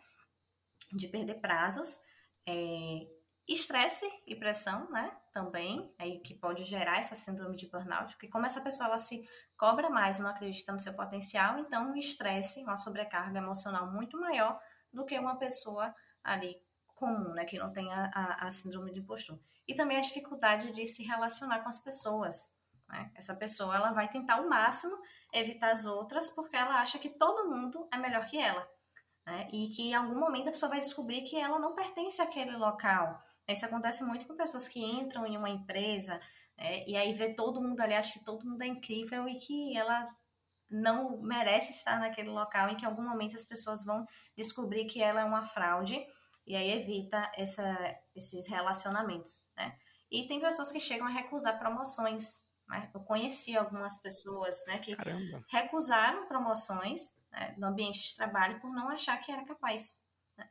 de 0.91 1.07
perder 1.07 1.35
prazos, 1.35 1.99
é, 2.47 3.07
estresse 3.47 4.09
e 4.25 4.35
pressão, 4.35 4.89
né, 4.89 5.15
também, 5.31 5.93
aí 5.99 6.19
que 6.21 6.33
pode 6.33 6.63
gerar 6.63 6.97
essa 6.97 7.13
síndrome 7.15 7.55
de 7.55 7.69
burnout, 7.69 8.13
porque 8.13 8.27
como 8.27 8.47
essa 8.47 8.61
pessoa 8.61 8.87
ela 8.87 8.97
se 8.97 9.21
cobra 9.55 9.87
mais 9.87 10.17
e 10.17 10.23
não 10.23 10.31
acredita 10.31 10.71
no 10.71 10.79
seu 10.79 10.95
potencial, 10.95 11.59
então 11.59 11.91
um 11.91 11.95
estresse, 11.95 12.63
uma 12.63 12.75
sobrecarga 12.75 13.37
emocional 13.37 13.91
muito 13.91 14.19
maior 14.19 14.59
do 14.91 15.05
que 15.05 15.17
uma 15.19 15.37
pessoa 15.37 15.93
ali 16.23 16.55
comum, 16.95 17.33
né, 17.33 17.45
que 17.45 17.59
não 17.59 17.71
tem 17.71 17.93
a, 17.93 18.09
a, 18.13 18.47
a 18.47 18.51
síndrome 18.51 18.91
de 18.91 18.99
impostor 18.99 19.39
e 19.69 19.75
também 19.75 19.99
a 19.99 20.01
dificuldade 20.01 20.71
de 20.71 20.87
se 20.87 21.03
relacionar 21.03 21.59
com 21.59 21.69
as 21.69 21.79
pessoas. 21.79 22.51
Né? 22.87 23.11
Essa 23.13 23.35
pessoa 23.35 23.75
ela 23.75 23.91
vai 23.91 24.09
tentar 24.09 24.37
ao 24.37 24.49
máximo 24.49 24.97
evitar 25.31 25.69
as 25.69 25.85
outras 25.85 26.31
porque 26.31 26.57
ela 26.57 26.81
acha 26.81 26.97
que 26.97 27.07
todo 27.07 27.47
mundo 27.47 27.87
é 27.93 27.97
melhor 27.97 28.25
que 28.25 28.39
ela. 28.39 28.67
Né? 29.27 29.47
E 29.53 29.69
que 29.69 29.89
em 29.89 29.93
algum 29.93 30.19
momento 30.19 30.49
a 30.49 30.51
pessoa 30.51 30.71
vai 30.71 30.79
descobrir 30.79 31.21
que 31.21 31.37
ela 31.37 31.59
não 31.59 31.75
pertence 31.75 32.19
àquele 32.19 32.57
local. 32.57 33.23
Isso 33.47 33.63
acontece 33.63 34.03
muito 34.03 34.25
com 34.25 34.35
pessoas 34.35 34.67
que 34.67 34.83
entram 34.83 35.23
em 35.27 35.37
uma 35.37 35.49
empresa 35.49 36.19
né? 36.57 36.83
e 36.87 36.97
aí 36.97 37.13
vê 37.13 37.35
todo 37.35 37.61
mundo 37.61 37.79
ali, 37.79 37.93
acha 37.93 38.13
que 38.13 38.25
todo 38.25 38.49
mundo 38.49 38.63
é 38.63 38.67
incrível 38.67 39.29
e 39.29 39.37
que 39.37 39.77
ela 39.77 40.09
não 40.67 41.21
merece 41.21 41.73
estar 41.73 41.99
naquele 41.99 42.29
local 42.29 42.69
e 42.69 42.75
que 42.75 42.85
em 42.85 42.87
algum 42.87 43.07
momento 43.07 43.35
as 43.35 43.43
pessoas 43.43 43.85
vão 43.85 44.03
descobrir 44.35 44.85
que 44.85 44.99
ela 44.99 45.21
é 45.21 45.23
uma 45.23 45.43
fraude 45.43 46.03
e 46.49 46.55
aí 46.55 46.71
evita 46.71 47.31
essa, 47.37 47.63
esses 48.15 48.47
relacionamentos, 48.47 49.45
né? 49.55 49.77
E 50.11 50.27
tem 50.27 50.41
pessoas 50.41 50.71
que 50.71 50.79
chegam 50.79 51.05
a 51.05 51.11
recusar 51.11 51.59
promoções, 51.59 52.43
né? 52.67 52.89
Eu 52.91 53.01
conheci 53.01 53.55
algumas 53.55 54.01
pessoas, 54.01 54.65
né, 54.65 54.79
que 54.79 54.95
Caramba. 54.95 55.45
recusaram 55.47 56.27
promoções 56.27 57.15
né, 57.31 57.53
no 57.55 57.67
ambiente 57.67 58.01
de 58.01 58.15
trabalho 58.15 58.59
por 58.59 58.71
não 58.71 58.89
achar 58.89 59.15
que 59.17 59.31
era 59.31 59.45
capaz. 59.45 60.01
Né? 60.35 60.49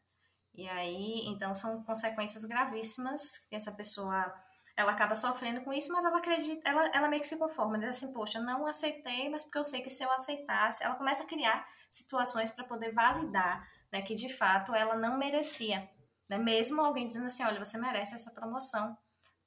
E 0.55 0.69
aí, 0.69 1.27
então, 1.27 1.53
são 1.53 1.83
consequências 1.83 2.45
gravíssimas 2.45 3.39
que 3.49 3.57
essa 3.57 3.73
pessoa 3.73 4.33
ela 4.77 4.93
acaba 4.93 5.17
sofrendo 5.17 5.63
com 5.63 5.73
isso, 5.73 5.93
mas 5.93 6.05
ela 6.05 6.19
acredita, 6.19 6.71
ela, 6.71 6.85
ela 6.95 7.09
meio 7.09 7.21
que 7.21 7.27
se 7.27 7.37
conforma, 7.37 7.77
diz 7.77 7.89
assim, 7.89 8.13
poxa, 8.13 8.39
não 8.39 8.65
aceitei, 8.69 9.29
mas 9.29 9.43
porque 9.43 9.59
eu 9.59 9.65
sei 9.65 9.83
que 9.83 9.91
se 9.91 10.05
eu 10.05 10.13
aceitasse, 10.13 10.85
ela 10.85 10.95
começa 10.95 11.25
a 11.25 11.27
criar 11.27 11.67
situações 11.91 12.53
para 12.53 12.63
poder 12.63 12.95
validar 12.95 13.69
né, 13.93 14.03
que 14.03 14.15
de 14.15 14.29
fato 14.29 14.75
ela 14.75 14.97
não 14.97 15.19
merecia. 15.19 15.89
Né? 16.29 16.39
Mesmo 16.39 16.81
alguém 16.81 17.07
dizendo 17.07 17.27
assim, 17.27 17.45
olha, 17.45 17.63
você 17.63 17.79
merece 17.79 18.15
essa 18.15 18.31
promoção, 18.31 18.97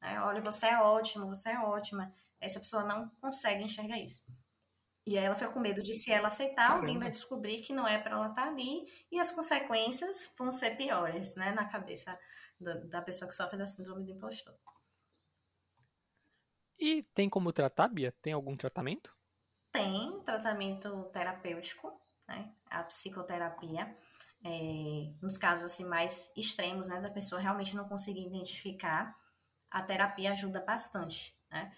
né? 0.02 0.20
olha, 0.22 0.42
você 0.42 0.68
é 0.68 0.80
ótimo, 0.80 1.28
você 1.28 1.52
é 1.52 1.60
ótima. 1.60 2.10
Essa 2.40 2.60
pessoa 2.60 2.84
não 2.84 3.10
consegue 3.22 3.64
enxergar 3.64 4.00
isso. 4.00 4.24
E 5.06 5.18
aí 5.18 5.26
ela 5.26 5.36
fica 5.36 5.52
com 5.52 5.60
medo 5.60 5.82
de 5.82 5.94
se 5.94 6.12
ela 6.12 6.28
aceitar, 6.28 6.68
Caramba. 6.68 6.82
alguém 6.82 7.00
vai 7.00 7.10
descobrir 7.10 7.62
que 7.62 7.74
não 7.74 7.88
é 7.88 7.98
para 7.98 8.12
ela 8.12 8.30
estar 8.30 8.44
tá 8.44 8.48
ali 8.48 8.86
e 9.12 9.20
as 9.20 9.32
consequências 9.32 10.32
vão 10.38 10.52
ser 10.52 10.78
piores, 10.78 11.36
né, 11.36 11.52
na 11.52 11.66
cabeça 11.66 12.18
da, 12.60 12.76
da 12.76 13.02
pessoa 13.02 13.28
que 13.28 13.36
sofre 13.36 13.58
da 13.58 13.66
síndrome 13.66 14.06
do 14.06 14.12
impostor. 14.12 14.54
E 16.80 17.04
tem 17.14 17.30
como 17.30 17.54
tratar, 17.54 17.88
Bia? 17.88 18.12
Tem 18.22 18.34
algum 18.34 18.56
tratamento? 18.56 19.16
Tem 19.72 20.20
tratamento 20.24 21.04
terapêutico, 21.14 22.00
né? 22.28 22.52
A 22.70 22.84
psicoterapia. 22.84 23.96
É, 24.44 25.14
nos 25.22 25.38
casos 25.38 25.66
assim 25.66 25.86
mais 25.86 26.32
extremos, 26.36 26.88
né, 26.88 27.00
da 27.00 27.10
pessoa 27.10 27.40
realmente 27.40 27.76
não 27.76 27.88
conseguir 27.88 28.26
identificar, 28.26 29.16
a 29.70 29.82
terapia 29.82 30.32
ajuda 30.32 30.60
bastante, 30.60 31.38
né? 31.50 31.72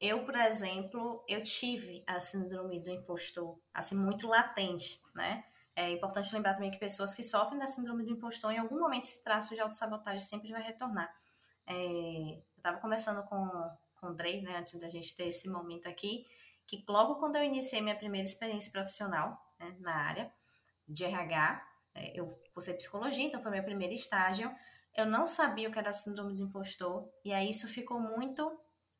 Eu, 0.00 0.24
por 0.24 0.34
exemplo, 0.34 1.24
eu 1.28 1.42
tive 1.44 2.02
a 2.08 2.18
síndrome 2.18 2.80
do 2.80 2.90
impostor, 2.90 3.56
assim, 3.72 3.94
muito 3.94 4.26
latente, 4.26 5.00
né? 5.14 5.44
É 5.76 5.90
importante 5.90 6.34
lembrar 6.34 6.54
também 6.54 6.70
que 6.70 6.78
pessoas 6.78 7.14
que 7.14 7.22
sofrem 7.22 7.58
da 7.58 7.66
síndrome 7.66 8.04
do 8.04 8.10
impostor, 8.10 8.52
em 8.52 8.58
algum 8.58 8.80
momento 8.80 9.04
esse 9.04 9.22
traço 9.22 9.54
de 9.54 9.60
autossabotagem 9.60 10.20
sempre 10.20 10.50
vai 10.50 10.62
retornar. 10.62 11.14
É, 11.66 11.74
eu 11.74 12.42
estava 12.56 12.78
conversando 12.78 13.22
com, 13.24 13.48
com 14.00 14.08
o 14.08 14.14
Drey, 14.14 14.42
né, 14.42 14.58
antes 14.58 14.78
da 14.78 14.88
gente 14.88 15.14
ter 15.14 15.28
esse 15.28 15.48
momento 15.48 15.88
aqui, 15.88 16.26
que 16.66 16.84
logo 16.88 17.16
quando 17.16 17.36
eu 17.36 17.44
iniciei 17.44 17.80
minha 17.80 17.96
primeira 17.96 18.26
experiência 18.26 18.72
profissional 18.72 19.40
né, 19.58 19.76
na 19.78 19.94
área 19.94 20.32
de 20.86 21.04
RH, 21.04 21.64
eu 21.94 22.40
cursei 22.52 22.74
psicologia, 22.74 23.24
então 23.24 23.42
foi 23.42 23.50
meu 23.50 23.64
primeiro 23.64 23.94
estágio, 23.94 24.50
eu 24.96 25.06
não 25.06 25.26
sabia 25.26 25.68
o 25.68 25.72
que 25.72 25.78
era 25.78 25.92
síndrome 25.92 26.34
do 26.34 26.42
impostor, 26.42 27.08
e 27.24 27.32
aí 27.32 27.50
isso 27.50 27.68
ficou 27.68 27.98
muito 28.00 28.50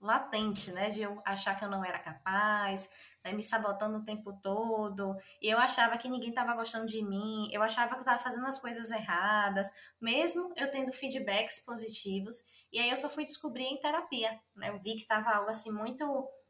latente, 0.00 0.72
né, 0.72 0.90
de 0.90 1.02
eu 1.02 1.22
achar 1.24 1.56
que 1.56 1.64
eu 1.64 1.70
não 1.70 1.84
era 1.84 1.98
capaz, 1.98 2.90
né, 3.24 3.32
me 3.32 3.42
sabotando 3.42 3.98
o 3.98 4.04
tempo 4.04 4.32
todo, 4.42 5.16
e 5.40 5.48
eu 5.48 5.58
achava 5.58 5.96
que 5.96 6.08
ninguém 6.08 6.30
estava 6.30 6.56
gostando 6.56 6.86
de 6.86 7.04
mim, 7.04 7.48
eu 7.52 7.62
achava 7.62 7.90
que 7.90 7.96
eu 7.96 8.00
estava 8.00 8.18
fazendo 8.18 8.46
as 8.46 8.58
coisas 8.58 8.90
erradas, 8.90 9.70
mesmo 10.00 10.52
eu 10.56 10.70
tendo 10.70 10.92
feedbacks 10.92 11.64
positivos, 11.64 12.42
e 12.72 12.80
aí 12.80 12.90
eu 12.90 12.96
só 12.96 13.08
fui 13.08 13.24
descobrir 13.24 13.64
em 13.64 13.78
terapia, 13.78 14.32
né, 14.56 14.70
eu 14.70 14.80
vi 14.80 14.94
que 14.96 15.02
estava 15.02 15.30
algo 15.30 15.50
assim 15.50 15.70
muito 15.70 16.04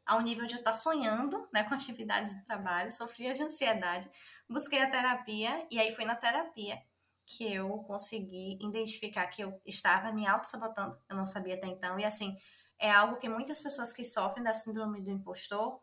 ao 0.05 0.21
nível 0.21 0.45
de 0.45 0.55
eu 0.55 0.59
estar 0.59 0.73
sonhando, 0.73 1.47
né, 1.53 1.63
com 1.63 1.73
atividades 1.73 2.35
de 2.35 2.45
trabalho, 2.45 2.91
sofria 2.91 3.33
de 3.33 3.43
ansiedade, 3.43 4.09
busquei 4.49 4.81
a 4.81 4.89
terapia, 4.89 5.65
e 5.71 5.79
aí 5.79 5.95
foi 5.95 6.05
na 6.05 6.15
terapia 6.15 6.81
que 7.25 7.53
eu 7.53 7.69
consegui 7.79 8.57
identificar 8.61 9.27
que 9.27 9.41
eu 9.41 9.61
estava 9.65 10.11
me 10.11 10.27
auto-sabotando, 10.27 10.97
eu 11.09 11.15
não 11.15 11.25
sabia 11.25 11.55
até 11.55 11.67
então, 11.67 11.99
e 11.99 12.03
assim, 12.03 12.37
é 12.77 12.91
algo 12.91 13.17
que 13.17 13.29
muitas 13.29 13.59
pessoas 13.59 13.93
que 13.93 14.03
sofrem 14.03 14.43
da 14.43 14.53
síndrome 14.53 15.01
do 15.01 15.09
impostor 15.09 15.79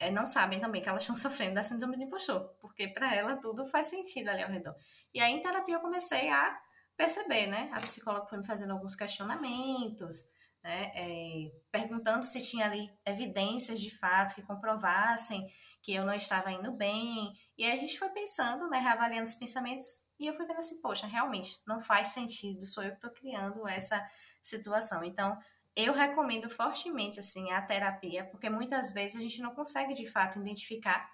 é, 0.00 0.10
não 0.10 0.26
sabem 0.26 0.60
também 0.60 0.82
que 0.82 0.88
elas 0.88 1.02
estão 1.04 1.16
sofrendo 1.16 1.54
da 1.54 1.62
síndrome 1.62 1.96
do 1.96 2.02
impostor, 2.02 2.40
porque 2.60 2.88
para 2.88 3.14
ela 3.14 3.36
tudo 3.36 3.64
faz 3.66 3.86
sentido 3.86 4.28
ali 4.28 4.42
ao 4.42 4.50
redor. 4.50 4.74
E 5.12 5.20
aí 5.20 5.32
em 5.32 5.40
terapia 5.40 5.76
eu 5.76 5.80
comecei 5.80 6.28
a 6.28 6.60
perceber, 6.96 7.46
né? 7.46 7.70
A 7.72 7.80
psicóloga 7.80 8.26
foi 8.26 8.38
me 8.38 8.46
fazendo 8.46 8.72
alguns 8.72 8.94
questionamentos, 8.94 10.28
né? 10.64 10.90
É, 10.94 11.52
perguntando 11.70 12.24
se 12.24 12.42
tinha 12.42 12.64
ali 12.64 12.90
evidências 13.04 13.80
de 13.80 13.96
fato 13.96 14.34
que 14.34 14.42
comprovassem 14.42 15.46
que 15.82 15.92
eu 15.94 16.06
não 16.06 16.14
estava 16.14 16.50
indo 16.50 16.72
bem. 16.72 17.38
E 17.56 17.64
aí 17.64 17.72
a 17.72 17.76
gente 17.76 17.98
foi 17.98 18.08
pensando, 18.08 18.68
né? 18.68 18.78
Reavaliando 18.78 19.28
os 19.28 19.34
pensamentos 19.34 20.02
e 20.18 20.26
eu 20.26 20.34
fui 20.34 20.46
vendo 20.46 20.58
assim, 20.58 20.80
poxa, 20.80 21.06
realmente 21.06 21.60
não 21.66 21.80
faz 21.80 22.08
sentido, 22.08 22.64
sou 22.64 22.82
eu 22.82 22.90
que 22.90 22.96
estou 22.96 23.10
criando 23.10 23.66
essa 23.68 24.02
situação. 24.42 25.04
Então, 25.04 25.38
eu 25.74 25.92
recomendo 25.92 26.48
fortemente 26.48 27.18
assim 27.18 27.50
a 27.50 27.60
terapia, 27.60 28.24
porque 28.24 28.48
muitas 28.48 28.92
vezes 28.92 29.16
a 29.16 29.20
gente 29.20 29.42
não 29.42 29.54
consegue 29.54 29.92
de 29.92 30.06
fato 30.06 30.38
identificar 30.38 31.10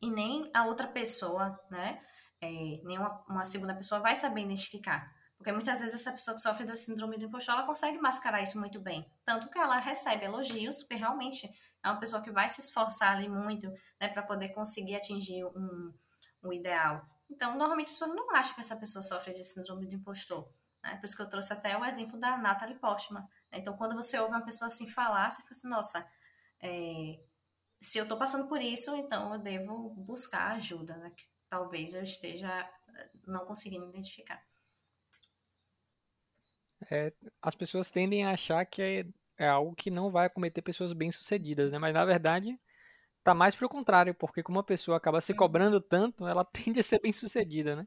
e 0.00 0.10
nem 0.10 0.50
a 0.52 0.66
outra 0.66 0.86
pessoa, 0.88 1.58
né? 1.70 1.98
É, 2.40 2.48
nem 2.48 2.98
uma, 2.98 3.24
uma, 3.28 3.44
segunda 3.44 3.74
pessoa 3.74 4.00
vai 4.00 4.16
saber 4.16 4.42
identificar. 4.42 5.06
Porque 5.42 5.50
muitas 5.50 5.80
vezes 5.80 6.00
essa 6.00 6.12
pessoa 6.12 6.36
que 6.36 6.40
sofre 6.40 6.64
da 6.64 6.76
síndrome 6.76 7.18
do 7.18 7.24
impostor, 7.24 7.56
ela 7.56 7.66
consegue 7.66 7.98
mascarar 7.98 8.40
isso 8.40 8.60
muito 8.60 8.78
bem. 8.78 9.04
Tanto 9.24 9.50
que 9.50 9.58
ela 9.58 9.80
recebe 9.80 10.24
elogios, 10.24 10.84
porque 10.84 10.94
realmente 10.94 11.50
é 11.82 11.88
uma 11.88 11.98
pessoa 11.98 12.22
que 12.22 12.30
vai 12.30 12.48
se 12.48 12.60
esforçar 12.60 13.16
ali 13.16 13.28
muito, 13.28 13.68
né, 14.00 14.06
para 14.06 14.22
poder 14.22 14.50
conseguir 14.50 14.94
atingir 14.94 15.44
um, 15.44 15.92
um 16.44 16.52
ideal. 16.52 17.04
Então, 17.28 17.58
normalmente 17.58 17.86
as 17.86 17.92
pessoas 17.92 18.14
não 18.14 18.30
acham 18.30 18.54
que 18.54 18.60
essa 18.60 18.76
pessoa 18.76 19.02
sofre 19.02 19.32
de 19.32 19.42
síndrome 19.42 19.84
do 19.88 19.96
impostor. 19.96 20.48
Né? 20.80 20.94
Por 20.94 21.06
isso 21.06 21.16
que 21.16 21.22
eu 21.22 21.28
trouxe 21.28 21.52
até 21.52 21.76
o 21.76 21.84
exemplo 21.84 22.16
da 22.20 22.36
Natalie 22.36 22.78
Portman. 22.78 23.26
Então, 23.50 23.76
quando 23.76 23.96
você 23.96 24.20
ouve 24.20 24.32
uma 24.32 24.44
pessoa 24.44 24.68
assim 24.68 24.88
falar, 24.88 25.28
você 25.28 25.42
fica 25.42 25.54
assim, 25.54 25.68
nossa, 25.68 26.06
é, 26.62 27.18
se 27.80 27.98
eu 27.98 28.04
estou 28.04 28.16
passando 28.16 28.46
por 28.46 28.62
isso, 28.62 28.94
então 28.94 29.34
eu 29.34 29.40
devo 29.40 29.90
buscar 29.90 30.52
ajuda, 30.52 30.96
né? 30.98 31.10
Que 31.16 31.24
talvez 31.48 31.94
eu 31.94 32.04
esteja 32.04 32.48
eh, 32.94 33.10
não 33.26 33.44
conseguindo 33.44 33.88
identificar. 33.88 34.40
É, 36.90 37.12
as 37.40 37.54
pessoas 37.54 37.90
tendem 37.90 38.24
a 38.24 38.30
achar 38.30 38.64
que 38.64 38.82
é, 38.82 39.06
é 39.38 39.48
algo 39.48 39.74
que 39.74 39.90
não 39.90 40.10
vai 40.10 40.26
acometer 40.26 40.62
pessoas 40.62 40.92
bem-sucedidas, 40.92 41.72
né? 41.72 41.78
Mas 41.78 41.94
na 41.94 42.04
verdade, 42.04 42.58
tá 43.22 43.34
mais 43.34 43.54
pro 43.54 43.68
contrário, 43.68 44.14
porque 44.14 44.42
como 44.42 44.58
a 44.58 44.64
pessoa 44.64 44.96
acaba 44.96 45.20
se 45.20 45.34
cobrando 45.34 45.80
tanto, 45.80 46.26
ela 46.26 46.44
tende 46.52 46.80
a 46.80 46.82
ser 46.82 47.00
bem-sucedida, 47.00 47.76
né? 47.76 47.86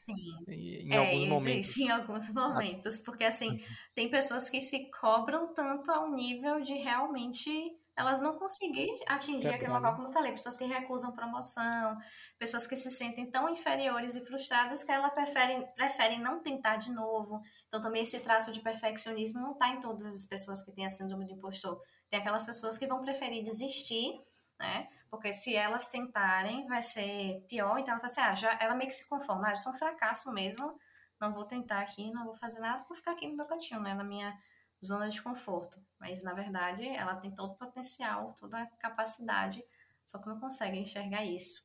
Sim. 0.00 0.14
Em 0.46 0.92
é, 0.92 0.96
alguns 0.98 1.26
momentos. 1.26 1.68
Isso, 1.70 1.80
em 1.80 1.90
alguns 1.90 2.28
momentos. 2.28 2.98
Porque, 2.98 3.24
assim, 3.24 3.64
tem 3.94 4.10
pessoas 4.10 4.50
que 4.50 4.60
se 4.60 4.90
cobram 4.90 5.54
tanto 5.54 5.90
ao 5.90 6.10
nível 6.10 6.60
de 6.60 6.74
realmente 6.74 7.50
elas 7.96 8.20
não 8.20 8.36
conseguirem 8.36 8.96
atingir 9.06 9.48
aquele 9.48 9.72
local, 9.72 9.94
como 9.94 10.08
eu 10.08 10.12
falei, 10.12 10.32
pessoas 10.32 10.56
que 10.56 10.64
recusam 10.64 11.12
promoção, 11.12 11.96
pessoas 12.38 12.66
que 12.66 12.76
se 12.76 12.90
sentem 12.90 13.30
tão 13.30 13.48
inferiores 13.48 14.16
e 14.16 14.24
frustradas 14.24 14.82
que 14.82 14.90
elas 14.90 15.12
preferem, 15.12 15.64
preferem 15.74 16.20
não 16.20 16.42
tentar 16.42 16.76
de 16.76 16.92
novo. 16.92 17.40
Então, 17.68 17.80
também 17.80 18.02
esse 18.02 18.20
traço 18.20 18.50
de 18.50 18.60
perfeccionismo 18.60 19.40
não 19.40 19.52
está 19.52 19.68
em 19.68 19.80
todas 19.80 20.06
as 20.06 20.26
pessoas 20.26 20.64
que 20.64 20.72
têm 20.72 20.86
a 20.86 20.90
síndrome 20.90 21.26
do 21.26 21.32
impostor. 21.32 21.80
Tem 22.10 22.20
aquelas 22.20 22.44
pessoas 22.44 22.76
que 22.76 22.86
vão 22.86 23.00
preferir 23.00 23.42
desistir 23.42 24.14
né? 24.58 24.88
Porque 25.10 25.32
se 25.32 25.54
elas 25.54 25.88
tentarem, 25.88 26.66
vai 26.66 26.82
ser 26.82 27.44
pior. 27.48 27.78
Então 27.78 27.92
ela 27.92 28.00
fala 28.00 28.06
assim, 28.06 28.20
ah, 28.20 28.34
já, 28.34 28.58
ela 28.60 28.74
meio 28.74 28.88
que 28.88 28.96
se 28.96 29.08
conforma, 29.08 29.48
ah, 29.48 29.52
eu 29.52 29.56
sou 29.56 29.72
um 29.72 29.76
fracasso 29.76 30.32
mesmo, 30.32 30.78
não 31.20 31.32
vou 31.32 31.44
tentar 31.44 31.80
aqui, 31.80 32.10
não 32.12 32.24
vou 32.24 32.34
fazer 32.34 32.60
nada, 32.60 32.84
vou 32.88 32.96
ficar 32.96 33.12
aqui 33.12 33.26
no 33.28 33.36
meu 33.36 33.46
cantinho, 33.46 33.80
né? 33.80 33.94
Na 33.94 34.04
minha 34.04 34.36
zona 34.84 35.08
de 35.08 35.20
conforto. 35.22 35.84
Mas 35.98 36.22
na 36.22 36.34
verdade, 36.34 36.86
ela 36.86 37.16
tem 37.16 37.34
todo 37.34 37.52
o 37.52 37.56
potencial, 37.56 38.34
toda 38.34 38.62
a 38.62 38.66
capacidade, 38.66 39.62
só 40.04 40.18
que 40.18 40.28
não 40.28 40.38
consegue 40.38 40.78
enxergar 40.78 41.24
isso. 41.24 41.64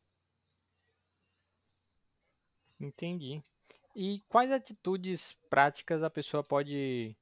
Entendi. 2.79 3.41
E 3.95 4.21
quais 4.29 4.51
atitudes 4.51 5.33
práticas 5.49 6.01
a 6.03 6.09
pessoa 6.09 6.43
pode 6.43 7.15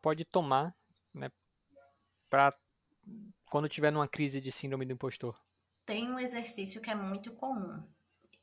pode 0.00 0.24
tomar, 0.24 0.74
né, 1.12 1.30
para 2.30 2.56
quando 3.44 3.68
tiver 3.68 3.90
numa 3.90 4.08
crise 4.08 4.40
de 4.40 4.50
síndrome 4.50 4.86
do 4.86 4.92
impostor? 4.92 5.38
Tem 5.84 6.10
um 6.10 6.18
exercício 6.18 6.80
que 6.80 6.88
é 6.88 6.94
muito 6.94 7.32
comum, 7.34 7.86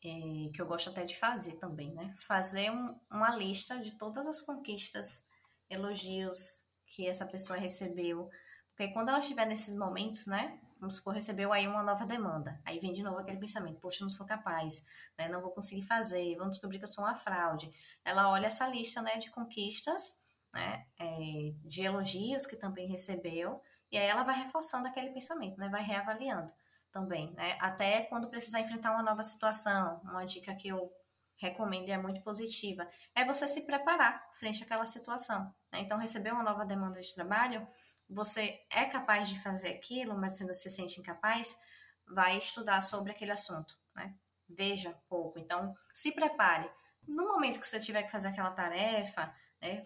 é, 0.03 0.51
que 0.53 0.61
eu 0.61 0.67
gosto 0.67 0.89
até 0.89 1.05
de 1.05 1.17
fazer 1.17 1.53
também, 1.53 1.93
né? 1.93 2.13
Fazer 2.17 2.69
um, 2.69 2.99
uma 3.09 3.35
lista 3.35 3.79
de 3.79 3.93
todas 3.93 4.27
as 4.27 4.41
conquistas, 4.41 5.27
elogios 5.69 6.66
que 6.87 7.07
essa 7.07 7.25
pessoa 7.25 7.57
recebeu. 7.57 8.29
Porque 8.69 8.93
quando 8.93 9.09
ela 9.09 9.19
estiver 9.19 9.45
nesses 9.45 9.75
momentos, 9.75 10.27
né? 10.27 10.59
Vamos 10.79 10.95
supor, 10.95 11.13
recebeu 11.13 11.51
aí 11.51 11.67
uma 11.67 11.81
nova 11.81 12.05
demanda. 12.05 12.61
Aí 12.63 12.79
vem 12.79 12.93
de 12.93 13.01
novo 13.01 13.17
aquele 13.17 13.39
pensamento, 13.39 13.79
poxa, 13.79 14.03
não 14.03 14.09
sou 14.09 14.25
capaz, 14.25 14.85
né? 15.17 15.27
Não 15.27 15.41
vou 15.41 15.51
conseguir 15.51 15.81
fazer, 15.81 16.35
vão 16.35 16.49
descobrir 16.49 16.77
que 16.77 16.83
eu 16.83 16.89
sou 16.89 17.03
uma 17.03 17.15
fraude. 17.15 17.71
Ela 18.05 18.29
olha 18.29 18.47
essa 18.47 18.67
lista, 18.67 19.01
né, 19.01 19.17
de 19.17 19.31
conquistas, 19.31 20.21
né? 20.53 20.85
É, 20.99 21.53
de 21.63 21.81
elogios 21.83 22.45
que 22.45 22.55
também 22.55 22.87
recebeu 22.87 23.61
e 23.91 23.97
aí 23.97 24.07
ela 24.07 24.23
vai 24.23 24.35
reforçando 24.35 24.87
aquele 24.87 25.09
pensamento, 25.11 25.57
né? 25.57 25.69
Vai 25.69 25.83
reavaliando 25.83 26.51
também, 26.91 27.31
né? 27.33 27.57
Até 27.59 28.01
quando 28.03 28.29
precisar 28.29 28.59
enfrentar 28.59 28.91
uma 28.91 29.03
nova 29.03 29.23
situação, 29.23 30.01
uma 30.03 30.25
dica 30.25 30.53
que 30.55 30.67
eu 30.67 30.91
recomendo 31.37 31.87
e 31.87 31.91
é 31.91 31.97
muito 31.97 32.21
positiva, 32.21 32.87
é 33.15 33.23
você 33.23 33.47
se 33.47 33.65
preparar 33.65 34.27
frente 34.33 34.63
àquela 34.63 34.85
situação. 34.85 35.53
Né? 35.71 35.79
Então, 35.79 35.97
receber 35.97 36.31
uma 36.31 36.43
nova 36.43 36.65
demanda 36.65 36.99
de 36.99 37.13
trabalho, 37.13 37.67
você 38.09 38.59
é 38.69 38.85
capaz 38.85 39.29
de 39.29 39.39
fazer 39.41 39.69
aquilo, 39.69 40.17
mas 40.17 40.37
você 40.37 40.53
se 40.53 40.69
sente 40.69 40.99
incapaz, 40.99 41.59
vai 42.07 42.37
estudar 42.37 42.81
sobre 42.81 43.11
aquele 43.11 43.31
assunto, 43.31 43.77
né? 43.93 44.15
Veja 44.49 44.97
pouco. 45.09 45.37
Então, 45.37 45.75
se 45.93 46.13
prepare. 46.13 46.69
No 47.05 47.27
momento 47.27 47.59
que 47.59 47.67
você 47.67 47.79
tiver 47.79 48.03
que 48.03 48.11
fazer 48.11 48.29
aquela 48.29 48.51
tarefa, 48.51 49.33
né, 49.61 49.83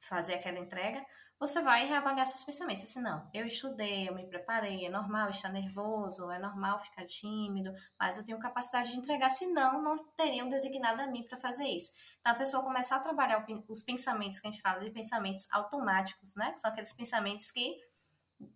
fazer 0.00 0.34
aquela 0.34 0.58
entrega, 0.58 1.04
você 1.38 1.60
vai 1.60 1.86
reavaliar 1.86 2.26
seus 2.26 2.44
pensamentos. 2.44 2.82
Assim, 2.82 3.00
não, 3.00 3.28
eu 3.32 3.44
estudei, 3.44 4.08
eu 4.08 4.14
me 4.14 4.26
preparei, 4.26 4.86
é 4.86 4.88
normal 4.88 5.30
estar 5.30 5.50
nervoso, 5.50 6.30
é 6.30 6.38
normal 6.38 6.78
ficar 6.78 7.06
tímido, 7.06 7.72
mas 7.98 8.16
eu 8.16 8.24
tenho 8.24 8.38
capacidade 8.38 8.92
de 8.92 8.98
entregar, 8.98 9.30
senão 9.30 9.82
não 9.82 10.04
teriam 10.16 10.48
designado 10.48 11.02
a 11.02 11.06
mim 11.06 11.22
para 11.24 11.36
fazer 11.36 11.64
isso. 11.64 11.92
Então, 12.20 12.32
a 12.32 12.36
pessoa 12.36 12.62
começar 12.62 12.96
a 12.96 13.00
trabalhar 13.00 13.44
os 13.68 13.82
pensamentos 13.82 14.40
que 14.40 14.48
a 14.48 14.50
gente 14.50 14.62
fala 14.62 14.80
de 14.80 14.90
pensamentos 14.90 15.46
automáticos, 15.52 16.34
né? 16.36 16.52
Que 16.52 16.60
são 16.60 16.70
aqueles 16.70 16.92
pensamentos 16.92 17.50
que 17.50 17.76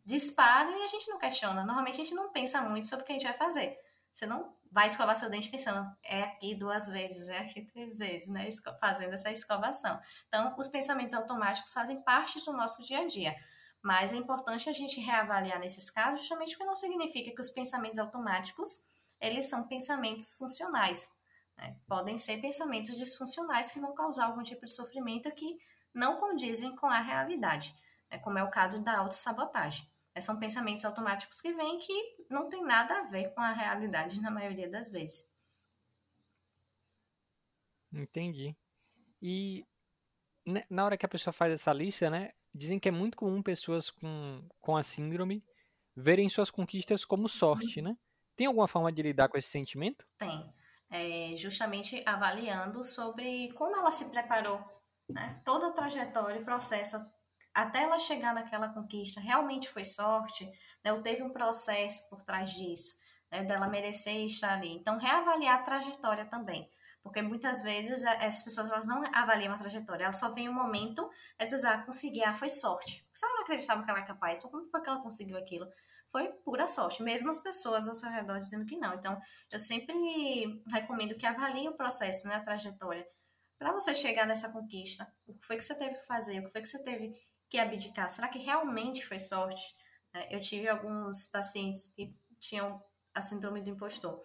disparam 0.04 0.78
e 0.78 0.82
a 0.82 0.86
gente 0.86 1.08
não 1.08 1.18
questiona. 1.18 1.64
Normalmente 1.64 2.00
a 2.00 2.04
gente 2.04 2.14
não 2.14 2.30
pensa 2.30 2.60
muito 2.62 2.88
sobre 2.88 3.02
o 3.02 3.06
que 3.06 3.12
a 3.12 3.14
gente 3.14 3.26
vai 3.26 3.36
fazer. 3.36 3.78
Você 4.18 4.26
não 4.26 4.52
vai 4.72 4.88
escovar 4.88 5.14
seu 5.14 5.31
dente 5.31 5.48
pensando, 5.48 5.88
é 6.02 6.24
aqui 6.24 6.52
duas 6.52 6.88
vezes, 6.88 7.28
é 7.28 7.38
aqui 7.38 7.62
três 7.62 7.98
vezes, 7.98 8.26
né? 8.26 8.48
Fazendo 8.81 9.14
essa 9.14 9.31
escovação. 9.31 10.00
Então, 10.26 10.57
os 10.59 10.66
pensamentos 10.66 11.14
automáticos 11.14 11.72
fazem 11.72 12.02
parte 12.02 12.44
do 12.44 12.52
nosso 12.52 12.83
dia 12.83 12.98
a 12.98 13.07
dia. 13.07 13.37
Mas 13.81 14.12
é 14.12 14.16
importante 14.16 14.68
a 14.68 14.72
gente 14.72 14.98
reavaliar 14.98 15.61
nesses 15.61 15.88
casos, 15.88 16.18
justamente 16.22 16.57
porque 16.57 16.64
não 16.64 16.74
significa 16.74 17.31
que 17.31 17.40
os 17.40 17.50
pensamentos 17.50 18.00
automáticos, 18.00 18.85
eles 19.20 19.48
são 19.48 19.68
pensamentos 19.68 20.35
funcionais. 20.35 21.12
Né? 21.57 21.76
Podem 21.87 22.18
ser 22.18 22.40
pensamentos 22.40 22.96
disfuncionais 22.96 23.70
que 23.70 23.78
vão 23.78 23.94
causar 23.94 24.24
algum 24.24 24.42
tipo 24.42 24.64
de 24.64 24.72
sofrimento 24.72 25.31
que 25.31 25.61
não 25.94 26.16
condizem 26.16 26.74
com 26.74 26.87
a 26.87 27.00
realidade, 27.00 27.72
né? 28.11 28.18
como 28.18 28.37
é 28.37 28.42
o 28.42 28.50
caso 28.50 28.83
da 28.83 28.98
autossabotagem. 28.98 29.88
É, 30.18 30.20
são 30.20 30.37
pensamentos 30.37 30.85
automáticos 30.85 31.40
que 31.40 31.52
vêm 31.52 31.78
que 31.78 32.24
não 32.28 32.48
tem 32.48 32.64
nada 32.64 32.98
a 32.98 33.02
ver 33.04 33.33
com 33.35 33.40
a 33.40 33.52
realidade 33.52 34.20
na 34.20 34.33
maioria 34.33 34.68
das 34.68 34.88
vezes. 34.88 35.33
Entendi. 37.92 38.57
E 39.22 39.64
né, 40.44 40.64
na 40.68 40.85
hora 40.85 40.98
que 40.98 41.07
a 41.07 41.09
pessoa 41.09 41.33
faz 41.33 41.52
essa 41.52 41.72
lista, 41.72 42.11
né, 42.11 42.33
dizem 42.52 42.81
que 42.81 42.88
é 42.88 42.92
muito 42.92 43.16
comum 43.16 43.40
pessoas 43.40 43.90
com, 43.90 44.44
com 44.61 44.76
a 44.76 44.83
síndrome 44.83 45.44
verem 45.94 46.28
suas 46.28 46.50
conquistas 46.50 47.04
como 47.04 47.28
sorte, 47.28 47.81
né? 47.81 47.96
Tem 48.35 48.46
alguma 48.46 48.68
forma 48.68 48.90
de 48.92 49.02
lidar 49.02 49.28
com 49.28 49.38
esse 49.38 49.48
sentimento? 49.48 50.07
Tem. 50.16 50.52
É, 50.90 51.37
justamente 51.37 52.02
avaliando 52.07 52.83
sobre 52.83 53.52
como 53.52 53.76
ela 53.76 53.90
se 53.92 54.11
preparou, 54.11 54.61
né? 55.09 55.40
Toda 55.44 55.68
a 55.68 55.72
trajetória 55.72 56.40
e 56.40 56.44
processo 56.44 56.96
até 57.62 57.83
ela 57.83 57.99
chegar 57.99 58.33
naquela 58.33 58.68
conquista 58.68 59.21
realmente 59.21 59.68
foi 59.68 59.83
sorte, 59.83 60.47
né? 60.85 60.92
ou 60.92 61.03
teve 61.03 61.23
um 61.23 61.31
processo 61.31 62.09
por 62.09 62.23
trás 62.23 62.51
disso, 62.51 62.97
né? 63.33 63.42
dela 63.42 63.66
merecer 63.66 64.25
estar 64.25 64.53
ali. 64.53 64.71
Então, 64.71 64.97
reavaliar 64.97 65.59
a 65.59 65.62
trajetória 65.62 66.25
também. 66.25 66.71
Porque 67.03 67.21
muitas 67.21 67.62
vezes 67.62 68.05
essas 68.05 68.42
pessoas 68.42 68.71
elas 68.71 68.87
não 68.87 69.03
avaliam 69.12 69.53
a 69.53 69.59
trajetória, 69.59 70.05
elas 70.05 70.18
só 70.18 70.31
veem 70.31 70.49
o 70.49 70.53
um 70.53 70.55
momento, 70.55 71.09
é 71.38 71.47
precisar 71.47 71.85
conseguir, 71.85 72.23
ah, 72.23 72.35
foi 72.35 72.49
sorte. 72.49 73.05
Se 73.14 73.25
ela 73.25 73.35
não 73.35 73.42
acreditava 73.42 73.83
que 73.83 73.90
ela 73.90 74.01
era 74.01 74.07
capaz, 74.07 74.38
então 74.38 74.51
como 74.51 74.64
foi 74.66 74.81
que 74.81 74.88
ela 74.88 75.03
conseguiu 75.03 75.38
aquilo? 75.38 75.66
Foi 76.11 76.29
pura 76.44 76.68
sorte, 76.68 77.03
mesmo 77.03 77.31
as 77.31 77.38
pessoas 77.38 77.88
ao 77.88 77.94
seu 77.94 78.11
redor 78.11 78.38
dizendo 78.38 78.66
que 78.66 78.77
não. 78.77 78.94
Então, 78.94 79.18
eu 79.53 79.59
sempre 79.59 80.62
recomendo 80.71 81.16
que 81.16 81.27
avalie 81.27 81.68
o 81.68 81.77
processo, 81.77 82.29
né, 82.29 82.37
a 82.37 82.40
trajetória, 82.40 83.07
para 83.59 83.73
você 83.73 83.94
chegar 83.94 84.27
nessa 84.27 84.53
conquista. 84.53 85.11
O 85.27 85.35
que 85.35 85.47
foi 85.47 85.57
que 85.57 85.64
você 85.64 85.77
teve 85.77 85.97
que 85.97 86.07
fazer? 86.07 86.38
O 86.38 86.44
que 86.44 86.53
foi 86.53 86.62
que 86.62 86.68
você 86.68 86.83
teve 86.83 87.14
que 87.48 87.58
abdicar? 87.58 88.08
Será 88.08 88.28
que 88.28 88.38
realmente 88.38 89.04
foi 89.04 89.18
sorte? 89.18 89.74
É, 90.12 90.34
eu 90.34 90.40
tive 90.40 90.68
alguns 90.68 91.26
pacientes 91.26 91.88
que 91.88 92.14
tinham 92.40 92.82
a 93.14 93.20
síndrome 93.20 93.62
do 93.62 93.70
impostor 93.70 94.22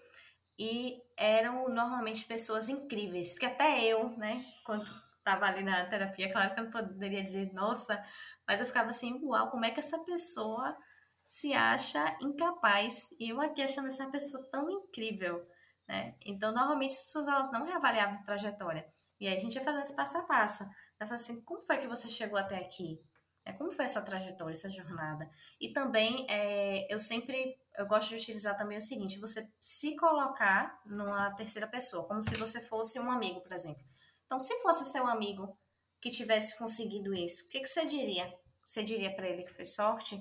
e 0.57 1.01
eram 1.17 1.67
normalmente 1.69 2.25
pessoas 2.25 2.69
incríveis, 2.69 3.39
que 3.39 3.45
até 3.45 3.83
eu, 3.83 4.09
né, 4.17 4.43
quando 4.65 4.83
estava 5.17 5.45
ali 5.45 5.63
na 5.63 5.85
terapia, 5.85 6.31
claro 6.31 6.53
que 6.53 6.59
eu 6.59 6.65
não 6.65 6.71
poderia 6.71 7.23
dizer, 7.23 7.51
nossa, 7.53 8.03
mas 8.47 8.59
eu 8.59 8.67
ficava 8.67 8.89
assim, 8.89 9.19
uau, 9.23 9.49
como 9.49 9.65
é 9.65 9.71
que 9.71 9.79
essa 9.79 9.97
pessoa 9.99 10.77
se 11.25 11.53
acha 11.53 12.17
incapaz 12.21 13.07
e 13.19 13.29
eu 13.29 13.41
aqui 13.41 13.61
achando 13.61 13.87
essa 13.87 14.05
pessoa 14.11 14.43
tão 14.51 14.69
incrível, 14.69 15.47
né? 15.87 16.15
Então, 16.21 16.53
normalmente 16.53 16.91
as 16.91 17.05
pessoas 17.05 17.27
elas 17.27 17.51
não 17.51 17.65
reavaliavam 17.65 18.15
a 18.15 18.23
trajetória. 18.23 18.85
E 19.19 19.27
aí 19.27 19.37
a 19.37 19.39
gente 19.39 19.55
ia 19.55 19.63
fazendo 19.63 19.81
esse 19.81 19.95
passo 19.95 20.17
a 20.17 20.23
passo. 20.23 20.63
Ela 20.99 21.07
fala 21.07 21.15
assim, 21.15 21.41
como 21.41 21.61
foi 21.61 21.77
que 21.77 21.87
você 21.87 22.09
chegou 22.09 22.37
até 22.37 22.57
aqui? 22.57 22.99
É, 23.45 23.51
como 23.51 23.71
foi 23.71 23.85
essa 23.85 24.01
trajetória, 24.01 24.53
essa 24.53 24.69
jornada? 24.69 25.29
E 25.59 25.73
também, 25.73 26.25
é, 26.29 26.91
eu 26.93 26.97
sempre, 26.97 27.57
eu 27.77 27.85
gosto 27.85 28.09
de 28.09 28.15
utilizar 28.15 28.55
também 28.55 28.77
o 28.77 28.81
seguinte, 28.81 29.19
você 29.19 29.51
se 29.59 29.95
colocar 29.97 30.81
numa 30.85 31.31
terceira 31.31 31.67
pessoa, 31.67 32.07
como 32.07 32.21
se 32.21 32.35
você 32.35 32.61
fosse 32.61 32.99
um 32.99 33.11
amigo, 33.11 33.41
por 33.41 33.51
exemplo. 33.51 33.83
Então, 34.25 34.39
se 34.39 34.61
fosse 34.61 34.89
seu 34.91 35.05
amigo 35.05 35.57
que 36.01 36.09
tivesse 36.09 36.57
conseguido 36.57 37.13
isso, 37.13 37.45
o 37.45 37.49
que, 37.49 37.59
que 37.59 37.67
você 37.67 37.85
diria? 37.85 38.33
Você 38.65 38.81
diria 38.81 39.13
para 39.13 39.27
ele 39.27 39.43
que 39.43 39.53
foi 39.53 39.65
sorte? 39.65 40.17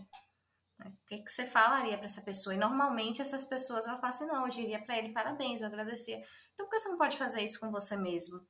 Né? 0.78 0.92
O 1.04 1.06
que, 1.06 1.18
que 1.22 1.30
você 1.30 1.46
falaria 1.46 1.96
para 1.96 2.06
essa 2.06 2.22
pessoa? 2.22 2.54
E 2.54 2.58
normalmente 2.58 3.22
essas 3.22 3.44
pessoas 3.44 3.86
elas 3.86 4.00
falam 4.00 4.14
assim, 4.14 4.26
não, 4.26 4.42
eu 4.42 4.48
diria 4.48 4.84
para 4.84 4.98
ele 4.98 5.12
parabéns, 5.12 5.60
eu 5.60 5.68
agradecia. 5.68 6.16
Então, 6.52 6.66
por 6.66 6.70
que 6.70 6.80
você 6.80 6.88
não 6.88 6.98
pode 6.98 7.16
fazer 7.16 7.42
isso 7.42 7.60
com 7.60 7.70
você 7.70 7.96
mesmo? 7.96 8.44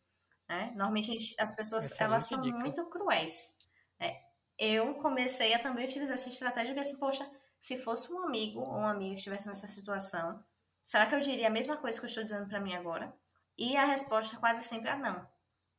Né? 0.48 0.70
Normalmente 0.70 1.34
as 1.38 1.54
pessoas 1.54 1.84
Excelente 1.84 2.02
elas 2.02 2.24
são 2.24 2.40
dica. 2.40 2.58
muito 2.58 2.88
cruéis. 2.88 3.56
Né? 4.00 4.20
Eu 4.58 4.94
comecei 4.94 5.54
a 5.54 5.58
também 5.58 5.84
utilizar 5.84 6.14
essa 6.14 6.28
estratégia 6.28 6.74
ver 6.74 6.80
assim, 6.80 6.98
poxa, 6.98 7.28
se 7.58 7.78
fosse 7.78 8.12
um 8.12 8.22
amigo 8.24 8.60
ou 8.60 8.78
uma 8.78 8.90
amiga 8.90 9.12
que 9.12 9.18
estivesse 9.18 9.48
nessa 9.48 9.66
situação, 9.68 10.42
será 10.82 11.06
que 11.06 11.14
eu 11.14 11.20
diria 11.20 11.46
a 11.46 11.50
mesma 11.50 11.76
coisa 11.76 11.98
que 11.98 12.04
eu 12.04 12.08
estou 12.08 12.24
dizendo 12.24 12.48
para 12.48 12.60
mim 12.60 12.74
agora? 12.74 13.14
E 13.56 13.76
a 13.76 13.84
resposta 13.84 14.36
quase 14.36 14.62
sempre 14.62 14.90
é 14.90 14.96
não. 14.96 15.26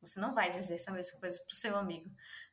Você 0.00 0.20
não 0.20 0.34
vai 0.34 0.50
dizer 0.50 0.74
essa 0.74 0.92
mesma 0.92 1.18
coisa 1.18 1.38
para 1.38 1.52
o 1.52 1.56
seu 1.56 1.76
amigo, 1.76 2.10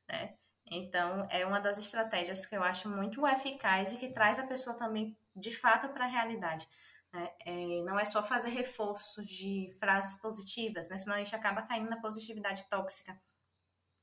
né? 0.08 0.36
Então, 0.66 1.28
é 1.30 1.46
uma 1.46 1.60
das 1.60 1.78
estratégias 1.78 2.46
que 2.46 2.56
eu 2.56 2.64
acho 2.64 2.90
muito 2.90 3.28
eficaz 3.28 3.92
e 3.92 3.98
que 3.98 4.14
traz 4.14 4.40
a 4.40 4.48
pessoa 4.48 4.76
também, 4.76 5.18
de 5.36 5.54
fato, 5.54 5.90
para 5.90 6.06
a 6.06 6.08
realidade. 6.08 6.68
Né? 7.12 7.30
É, 7.46 7.82
não 7.84 8.00
é 8.00 8.06
só 8.06 8.24
fazer 8.24 8.52
reforços 8.52 9.28
de 9.28 9.76
frases 9.80 10.20
positivas, 10.22 10.90
né? 10.90 10.98
Senão 10.98 11.16
a 11.16 11.18
gente 11.18 11.36
acaba 11.36 11.62
caindo 11.64 11.90
na 11.90 12.00
positividade 12.00 12.70
tóxica 12.70 13.20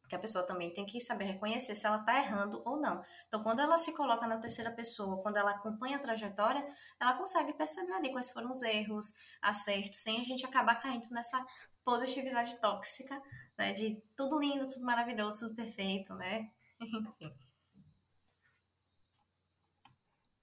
que 0.08 0.14
a 0.14 0.18
pessoa 0.18 0.46
também 0.46 0.72
tem 0.72 0.86
que 0.86 1.00
saber 1.00 1.24
reconhecer 1.24 1.74
se 1.74 1.86
ela 1.86 1.98
está 1.98 2.18
errando 2.18 2.62
ou 2.64 2.80
não. 2.80 3.02
Então, 3.26 3.42
quando 3.42 3.60
ela 3.60 3.76
se 3.76 3.94
coloca 3.94 4.26
na 4.26 4.38
terceira 4.38 4.70
pessoa, 4.70 5.22
quando 5.22 5.36
ela 5.36 5.50
acompanha 5.50 5.96
a 5.96 6.00
trajetória, 6.00 6.66
ela 6.98 7.12
consegue 7.14 7.52
perceber 7.52 7.92
ali 7.92 8.10
quais 8.10 8.30
foram 8.30 8.50
os 8.50 8.62
erros, 8.62 9.14
acertos, 9.42 10.00
sem 10.00 10.20
a 10.20 10.24
gente 10.24 10.46
acabar 10.46 10.76
caindo 10.76 11.08
nessa 11.10 11.44
positividade 11.84 12.58
tóxica, 12.60 13.20
né? 13.56 13.72
De 13.72 14.02
tudo 14.16 14.38
lindo, 14.40 14.68
tudo 14.68 14.84
maravilhoso, 14.84 15.40
tudo 15.40 15.56
perfeito, 15.56 16.14
né? 16.14 16.50
Enfim. 16.80 17.48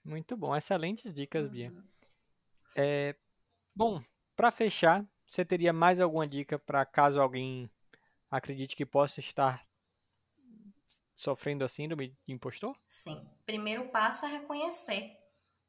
Muito 0.04 0.38
bom, 0.38 0.56
excelentes 0.56 1.12
dicas, 1.12 1.50
Bia. 1.50 1.72
Uhum. 1.72 1.84
É, 2.78 3.16
bom, 3.76 4.04
para 4.36 4.52
fechar, 4.52 5.04
você 5.26 5.44
teria 5.44 5.74
mais 5.74 6.00
alguma 6.00 6.28
dica 6.28 6.60
para 6.60 6.86
caso 6.86 7.20
alguém 7.20 7.70
acredite 8.38 8.76
que 8.76 8.86
possa 8.86 9.20
estar 9.20 9.66
sofrendo 11.16 11.64
a 11.64 11.68
síndrome 11.68 12.10
de 12.28 12.34
impostor? 12.34 12.76
Sim. 12.88 13.26
Primeiro 13.46 13.88
passo 13.90 14.26
é 14.26 14.30
reconhecer 14.30 15.18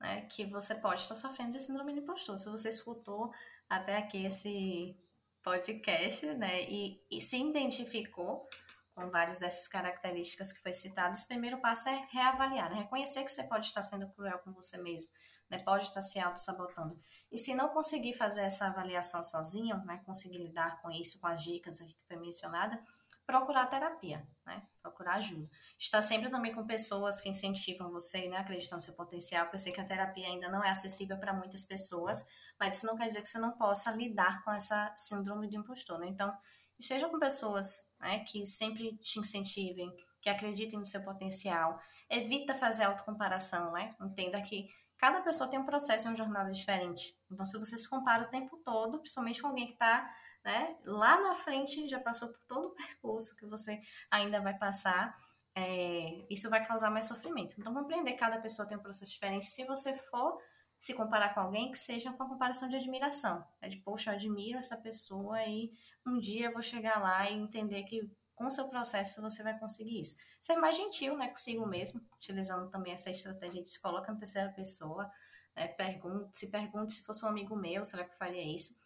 né, 0.01 0.23
que 0.23 0.45
você 0.45 0.75
pode 0.75 1.01
estar 1.01 1.15
sofrendo 1.15 1.53
de 1.53 1.63
síndrome 1.63 1.93
de 1.93 2.01
impostor. 2.01 2.39
Se 2.39 2.49
você 2.51 2.69
escutou 2.69 3.33
até 3.69 3.97
aqui 3.97 4.27
esse 4.27 4.97
podcast 5.43 6.27
né, 6.35 6.63
e, 6.65 7.01
e 7.11 7.21
se 7.21 7.39
identificou 7.39 8.49
com 8.95 9.11
várias 9.11 9.39
dessas 9.39 9.69
características 9.69 10.53
que 10.53 10.61
foi 10.61 10.73
citadas, 10.73 11.23
o 11.23 11.29
primeiro 11.29 11.61
passo 11.61 11.89
é 11.89 12.09
reavaliar, 12.11 12.71
né? 12.71 12.79
reconhecer 12.79 13.23
que 13.25 13.31
você 13.31 13.45
pode 13.45 13.67
estar 13.67 13.83
sendo 13.83 14.09
cruel 14.09 14.39
com 14.39 14.53
você 14.53 14.79
mesmo, 14.79 15.11
né? 15.51 15.59
pode 15.59 15.85
estar 15.85 16.03
se 16.03 16.19
auto-sabotando. 16.19 16.99
E 17.31 17.39
se 17.39 17.55
não 17.55 17.69
conseguir 17.69 18.15
fazer 18.15 18.43
essa 18.43 18.67
avaliação 18.67 19.23
sozinho, 19.23 19.77
né? 19.85 20.01
conseguir 20.05 20.39
lidar 20.39 20.81
com 20.81 20.91
isso, 20.91 21.21
com 21.21 21.27
as 21.27 21.43
dicas 21.43 21.81
que 21.81 21.97
foi 22.07 22.17
mencionada, 22.17 22.83
procurar 23.27 23.67
terapia, 23.67 24.27
né? 24.47 24.63
procurar 24.81 25.15
ajuda. 25.15 25.49
Estar 25.79 26.01
sempre 26.01 26.31
também 26.31 26.55
com 26.55 26.65
pessoas 26.65 27.21
que 27.21 27.29
incentivam 27.29 27.91
você, 27.91 28.29
né? 28.29 28.39
acreditam 28.39 28.77
no 28.77 28.83
seu 28.83 28.95
potencial, 28.95 29.45
porque 29.45 29.57
eu 29.57 29.61
sei 29.61 29.73
que 29.73 29.81
a 29.81 29.87
terapia 29.87 30.29
ainda 30.29 30.49
não 30.49 30.63
é 30.63 30.71
acessível 30.71 31.19
para 31.19 31.33
muitas 31.33 31.65
pessoas, 31.65 32.27
mas 32.59 32.77
isso 32.77 32.87
não 32.87 32.97
quer 32.97 33.09
dizer 33.09 33.23
que 33.23 33.29
você 33.29 33.39
não 33.39 33.53
possa 33.53 33.91
lidar 33.91 34.45
com 34.45 34.53
essa 34.53 34.95
síndrome 34.97 35.49
do 35.49 35.57
impostor. 35.57 35.99
Né? 35.99 36.09
Então, 36.09 36.33
esteja 36.79 37.09
com 37.09 37.19
pessoas 37.19 37.89
né, 38.01 38.21
que 38.21 38.47
sempre 38.47 38.97
te 38.99 39.19
incentivem, 39.19 39.93
que 40.21 40.31
acreditem 40.31 40.79
no 40.79 40.87
seu 40.87 41.03
potencial. 41.03 41.79
Evita 42.11 42.55
fazer 42.55 42.85
autocomparação, 42.85 43.73
né? 43.73 43.95
Entenda 44.01 44.41
que 44.41 44.69
cada 44.99 45.21
pessoa 45.21 45.49
tem 45.49 45.59
um 45.59 45.67
processo 45.67 46.09
uma 46.09 46.17
jornada 46.17 46.51
diferente. 46.51 47.15
Então, 47.31 47.45
se 47.45 47.59
você 47.59 47.77
se 47.77 47.89
compara 47.89 48.25
o 48.25 48.29
tempo 48.29 48.57
todo, 48.65 48.99
principalmente 48.99 49.43
com 49.43 49.49
alguém 49.49 49.67
que 49.67 49.73
está 49.75 50.11
né, 50.45 50.71
lá 50.85 51.21
na 51.21 51.35
frente, 51.35 51.89
já 51.89 52.01
passou 52.01 52.29
por 52.29 52.45
todo 52.45 52.69
o 52.69 52.75
percurso 52.75 53.37
que 53.37 53.47
você 53.47 53.81
ainda 54.11 54.41
vai 54.41 54.57
passar, 54.57 55.17
é, 55.55 56.27
isso 56.31 56.51
vai 56.51 56.65
causar 56.65 56.91
mais 56.91 57.07
sofrimento. 57.07 57.57
Então, 57.59 57.75
compreender 57.75 58.13
que 58.13 58.19
cada 58.19 58.41
pessoa 58.41 58.69
tem 58.69 58.77
um 58.77 58.83
processo 58.83 59.13
diferente. 59.13 59.47
Se 59.47 59.65
você 59.65 59.95
for 59.95 60.39
se 60.79 60.95
comparar 60.95 61.35
com 61.35 61.41
alguém, 61.41 61.71
que 61.71 61.79
seja 61.79 62.13
com 62.13 62.23
a 62.23 62.29
comparação 62.29 62.69
de 62.69 62.77
admiração. 62.77 63.45
É 63.61 63.69
de, 63.69 63.79
poxa, 63.79 64.11
eu 64.11 64.15
admiro 64.15 64.59
essa 64.59 64.77
pessoa 64.77 65.43
e 65.45 65.73
um 66.07 66.19
dia 66.19 66.47
eu 66.47 66.53
vou 66.53 66.63
chegar 66.63 67.01
lá 67.01 67.29
e 67.31 67.35
entender 67.35 67.83
que 67.85 68.11
com 68.35 68.47
o 68.47 68.51
seu 68.51 68.69
processo 68.69 69.23
você 69.23 69.43
vai 69.43 69.59
conseguir 69.59 70.01
isso. 70.01 70.17
Ser 70.47 70.55
mais 70.55 70.77
gentil, 70.77 71.17
né, 71.17 71.27
consigo 71.27 71.67
mesmo, 71.67 72.01
utilizando 72.15 72.71
também 72.71 72.93
essa 72.93 73.11
estratégia 73.11 73.61
de 73.61 73.69
se 73.69 73.83
coloca 73.83 74.13
na 74.13 74.17
terceira 74.17 74.49
pessoa, 74.53 75.11
né, 75.57 75.67
pergunte, 75.67 76.39
se 76.39 76.53
pergunte 76.53 76.93
se 76.93 77.03
fosse 77.03 77.25
um 77.25 77.29
amigo 77.29 77.57
meu, 77.57 77.85
será 77.85 78.05
que 78.05 78.17
faria 78.17 78.45
isso? 78.45 78.79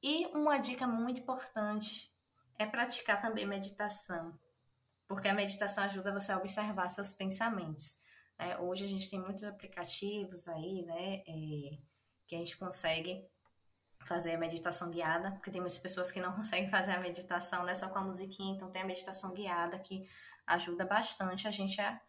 E 0.00 0.26
uma 0.26 0.56
dica 0.56 0.86
muito 0.86 1.20
importante 1.20 2.14
é 2.56 2.64
praticar 2.64 3.20
também 3.20 3.44
meditação, 3.44 4.38
porque 5.08 5.26
a 5.26 5.34
meditação 5.34 5.82
ajuda 5.82 6.12
você 6.12 6.30
a 6.30 6.38
observar 6.38 6.88
seus 6.88 7.12
pensamentos. 7.12 7.98
É, 8.38 8.56
hoje 8.58 8.84
a 8.84 8.88
gente 8.88 9.10
tem 9.10 9.18
muitos 9.18 9.42
aplicativos 9.42 10.46
aí, 10.46 10.84
né, 10.84 11.24
é, 11.26 11.78
que 12.28 12.36
a 12.36 12.38
gente 12.38 12.56
consegue 12.56 13.28
fazer 14.04 14.36
a 14.36 14.38
meditação 14.38 14.92
guiada, 14.92 15.32
porque 15.32 15.50
tem 15.50 15.60
muitas 15.60 15.78
pessoas 15.78 16.12
que 16.12 16.20
não 16.20 16.32
conseguem 16.38 16.70
fazer 16.70 16.92
a 16.92 17.00
meditação 17.00 17.64
né, 17.64 17.74
só 17.74 17.88
com 17.88 17.98
a 17.98 18.04
musiquinha, 18.04 18.54
então 18.54 18.70
tem 18.70 18.82
a 18.82 18.86
meditação 18.86 19.34
guiada 19.34 19.76
que 19.76 20.08
ajuda 20.54 20.84
bastante 20.84 21.46
a 21.46 21.50
gente 21.50 21.80
a 21.80 22.00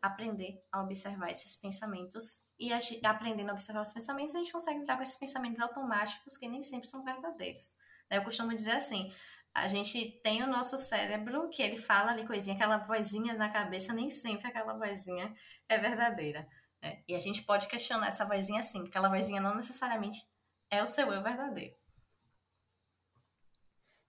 aprender 0.00 0.60
a 0.72 0.82
observar 0.82 1.30
esses 1.30 1.54
pensamentos 1.54 2.44
e 2.58 2.72
a, 2.72 2.78
aprendendo 3.04 3.50
a 3.50 3.52
observar 3.52 3.82
os 3.82 3.92
pensamentos, 3.92 4.34
a 4.34 4.38
gente 4.38 4.52
consegue 4.52 4.80
lidar 4.80 4.96
com 4.96 5.02
esses 5.02 5.16
pensamentos 5.16 5.60
automáticos 5.60 6.36
que 6.36 6.48
nem 6.48 6.62
sempre 6.62 6.88
são 6.88 7.04
verdadeiros. 7.04 7.76
Eu 8.10 8.22
costumo 8.24 8.54
dizer 8.54 8.72
assim, 8.72 9.12
a 9.54 9.68
gente 9.68 10.20
tem 10.22 10.42
o 10.42 10.46
nosso 10.46 10.76
cérebro 10.76 11.48
que 11.50 11.62
ele 11.62 11.76
fala 11.76 12.10
ali 12.10 12.26
coisinha, 12.26 12.56
aquela 12.56 12.78
vozinha 12.78 13.34
na 13.34 13.48
cabeça, 13.48 13.92
nem 13.92 14.10
sempre 14.10 14.48
aquela 14.48 14.74
vozinha 14.74 15.32
é 15.68 15.78
verdadeira. 15.78 16.48
Né? 16.82 17.02
E 17.06 17.14
a 17.14 17.20
gente 17.20 17.42
pode 17.42 17.68
questionar 17.68 18.08
essa 18.08 18.24
vozinha 18.24 18.60
assim, 18.60 18.86
aquela 18.86 19.08
vozinha 19.08 19.40
não 19.40 19.54
necessariamente 19.54 20.26
é 20.68 20.82
o 20.82 20.86
seu 20.86 21.12
eu 21.12 21.22
verdadeiro. 21.22 21.76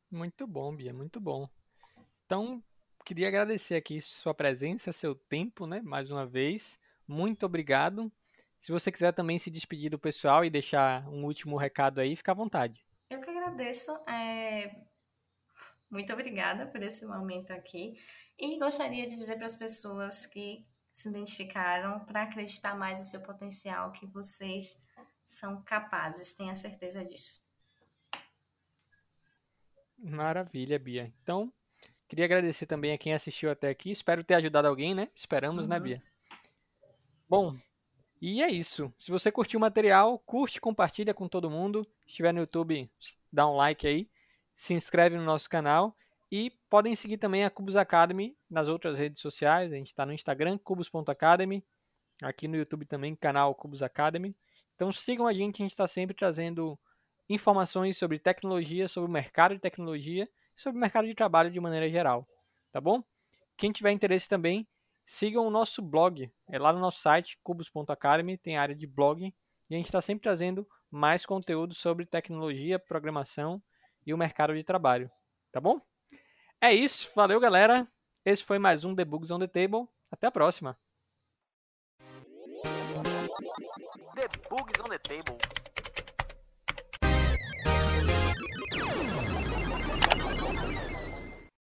Muito 0.10 0.48
bom, 0.48 0.76
Bia, 0.76 0.94
muito 0.94 1.20
bom. 1.20 1.48
Então, 2.26 2.64
queria 3.04 3.28
agradecer 3.28 3.76
aqui 3.76 4.02
sua 4.02 4.34
presença, 4.34 4.92
seu 4.92 5.14
tempo, 5.14 5.68
né? 5.68 5.82
Mais 5.82 6.10
uma 6.10 6.26
vez. 6.26 6.80
Muito 7.08 7.46
obrigado. 7.46 8.12
Se 8.60 8.72
você 8.72 8.92
quiser 8.92 9.12
também 9.12 9.38
se 9.38 9.52
despedir 9.52 9.90
do 9.90 10.00
pessoal 10.00 10.46
e 10.46 10.50
deixar 10.50 11.08
um 11.10 11.26
último 11.26 11.58
recado 11.58 12.00
aí, 12.00 12.16
fica 12.16 12.32
à 12.32 12.36
vontade. 12.36 12.86
Eu 13.10 13.20
que 13.20 13.30
agradeço. 13.30 13.92
É... 14.08 14.76
Muito 15.92 16.12
obrigada 16.14 16.66
por 16.66 16.82
esse 16.82 17.06
momento 17.06 17.52
aqui. 17.52 18.00
E 18.40 18.58
gostaria 18.58 19.06
de 19.06 19.16
dizer 19.16 19.36
para 19.36 19.46
as 19.46 19.56
pessoas 19.56 20.26
que 20.26 20.66
se 20.92 21.10
identificaram 21.10 22.00
para 22.06 22.24
acreditar 22.24 22.76
mais 22.76 23.00
no 23.00 23.06
seu 23.06 23.22
potencial, 23.22 23.92
que 23.92 24.06
vocês 24.08 24.82
são 25.26 25.62
capazes, 25.64 26.34
tenha 26.34 26.56
certeza 26.56 27.04
disso. 27.04 27.44
Maravilha, 29.98 30.78
Bia. 30.80 31.14
Então, 31.22 31.52
queria 32.14 32.26
agradecer 32.26 32.68
também 32.68 32.94
a 32.94 32.98
quem 32.98 33.12
assistiu 33.12 33.50
até 33.50 33.70
aqui. 33.70 33.90
Espero 33.90 34.24
ter 34.24 34.36
ajudado 34.36 34.68
alguém, 34.68 34.94
né? 34.94 35.10
Esperamos, 35.16 35.68
né, 35.68 35.78
uhum. 35.78 35.84
né, 35.84 35.90
Bia? 35.90 36.04
Bom, 37.28 37.58
e 38.22 38.44
é 38.44 38.52
isso. 38.52 38.94
Se 39.00 39.10
você 39.10 39.32
curtiu 39.32 39.58
o 39.58 39.62
material, 39.62 40.20
curte, 40.20 40.62
compartilha 40.62 41.12
com 41.12 41.28
todo 41.28 41.50
mundo. 41.50 41.84
Se 42.02 42.10
estiver 42.10 42.32
no 42.32 42.42
YouTube, 42.42 42.88
dá 43.32 43.50
um 43.50 43.56
like 43.56 43.88
aí. 43.88 44.08
Se 44.56 44.76
inscreve 44.76 45.18
no 45.18 45.24
nosso 45.24 45.50
canal. 45.50 45.98
E 46.32 46.52
podem 46.70 46.94
seguir 46.94 47.18
também 47.18 47.46
a 47.46 47.50
Cubus 47.50 47.76
Academy 47.76 48.38
nas 48.48 48.68
outras 48.68 48.96
redes 48.96 49.20
sociais. 49.20 49.74
A 49.74 49.76
gente 49.76 49.88
está 49.88 50.06
no 50.06 50.14
Instagram, 50.14 50.60
cubus.academy. 50.60 51.64
Aqui 52.22 52.48
no 52.48 52.58
YouTube 52.58 52.86
também, 52.86 53.16
canal 53.16 53.56
Cubus 53.56 53.82
Academy. 53.82 54.36
Então 54.76 54.92
sigam 54.92 55.26
a 55.26 55.34
gente, 55.34 55.64
a 55.64 55.66
gente 55.66 55.72
está 55.72 55.88
sempre 55.88 56.16
trazendo 56.16 56.78
informações 57.28 57.98
sobre 57.98 58.20
tecnologia, 58.20 58.88
sobre 58.88 59.10
o 59.10 59.12
mercado 59.12 59.56
de 59.56 59.60
tecnologia 59.60 60.30
sobre 60.56 60.78
o 60.78 60.82
mercado 60.82 61.08
de 61.08 61.16
trabalho 61.16 61.52
de 61.52 61.60
maneira 61.60 61.90
geral, 61.90 62.28
tá 62.72 62.80
bom? 62.80 63.04
Quem 63.58 63.72
tiver 63.72 63.92
interesse 63.92 64.28
também, 64.28 64.68
sigam 65.06 65.46
o 65.46 65.50
nosso 65.50 65.82
blog, 65.82 66.32
é 66.50 66.60
lá 66.60 66.72
no 66.74 66.80
nosso 66.80 67.02
site, 67.02 67.40
cubos.academy, 67.44 68.38
tem 68.38 68.58
área 68.58 68.76
de 68.76 68.88
blog, 68.88 69.34
e 69.70 69.76
a 69.76 69.78
gente 69.78 69.88
está 69.88 70.02
sempre 70.02 70.24
trazendo 70.24 70.68
mais 70.90 71.26
conteúdo 71.26 71.74
sobre 71.74 72.06
tecnologia, 72.06 72.80
programação 72.80 73.62
e 74.06 74.14
o 74.14 74.18
mercado 74.18 74.54
de 74.54 74.64
trabalho, 74.64 75.10
tá 75.52 75.60
bom? 75.60 75.80
É 76.62 76.74
isso, 76.74 77.10
valeu 77.16 77.40
galera, 77.40 77.88
esse 78.26 78.44
foi 78.44 78.60
mais 78.60 78.84
um 78.84 78.94
Debugs 78.94 79.32
on 79.32 79.40
the 79.40 79.48
Table, 79.48 79.88
até 80.12 80.28
a 80.28 80.32
próxima! 80.32 80.78
Debugs 84.16 84.80
on 84.80 84.90
the 84.90 85.00
Table 85.00 85.63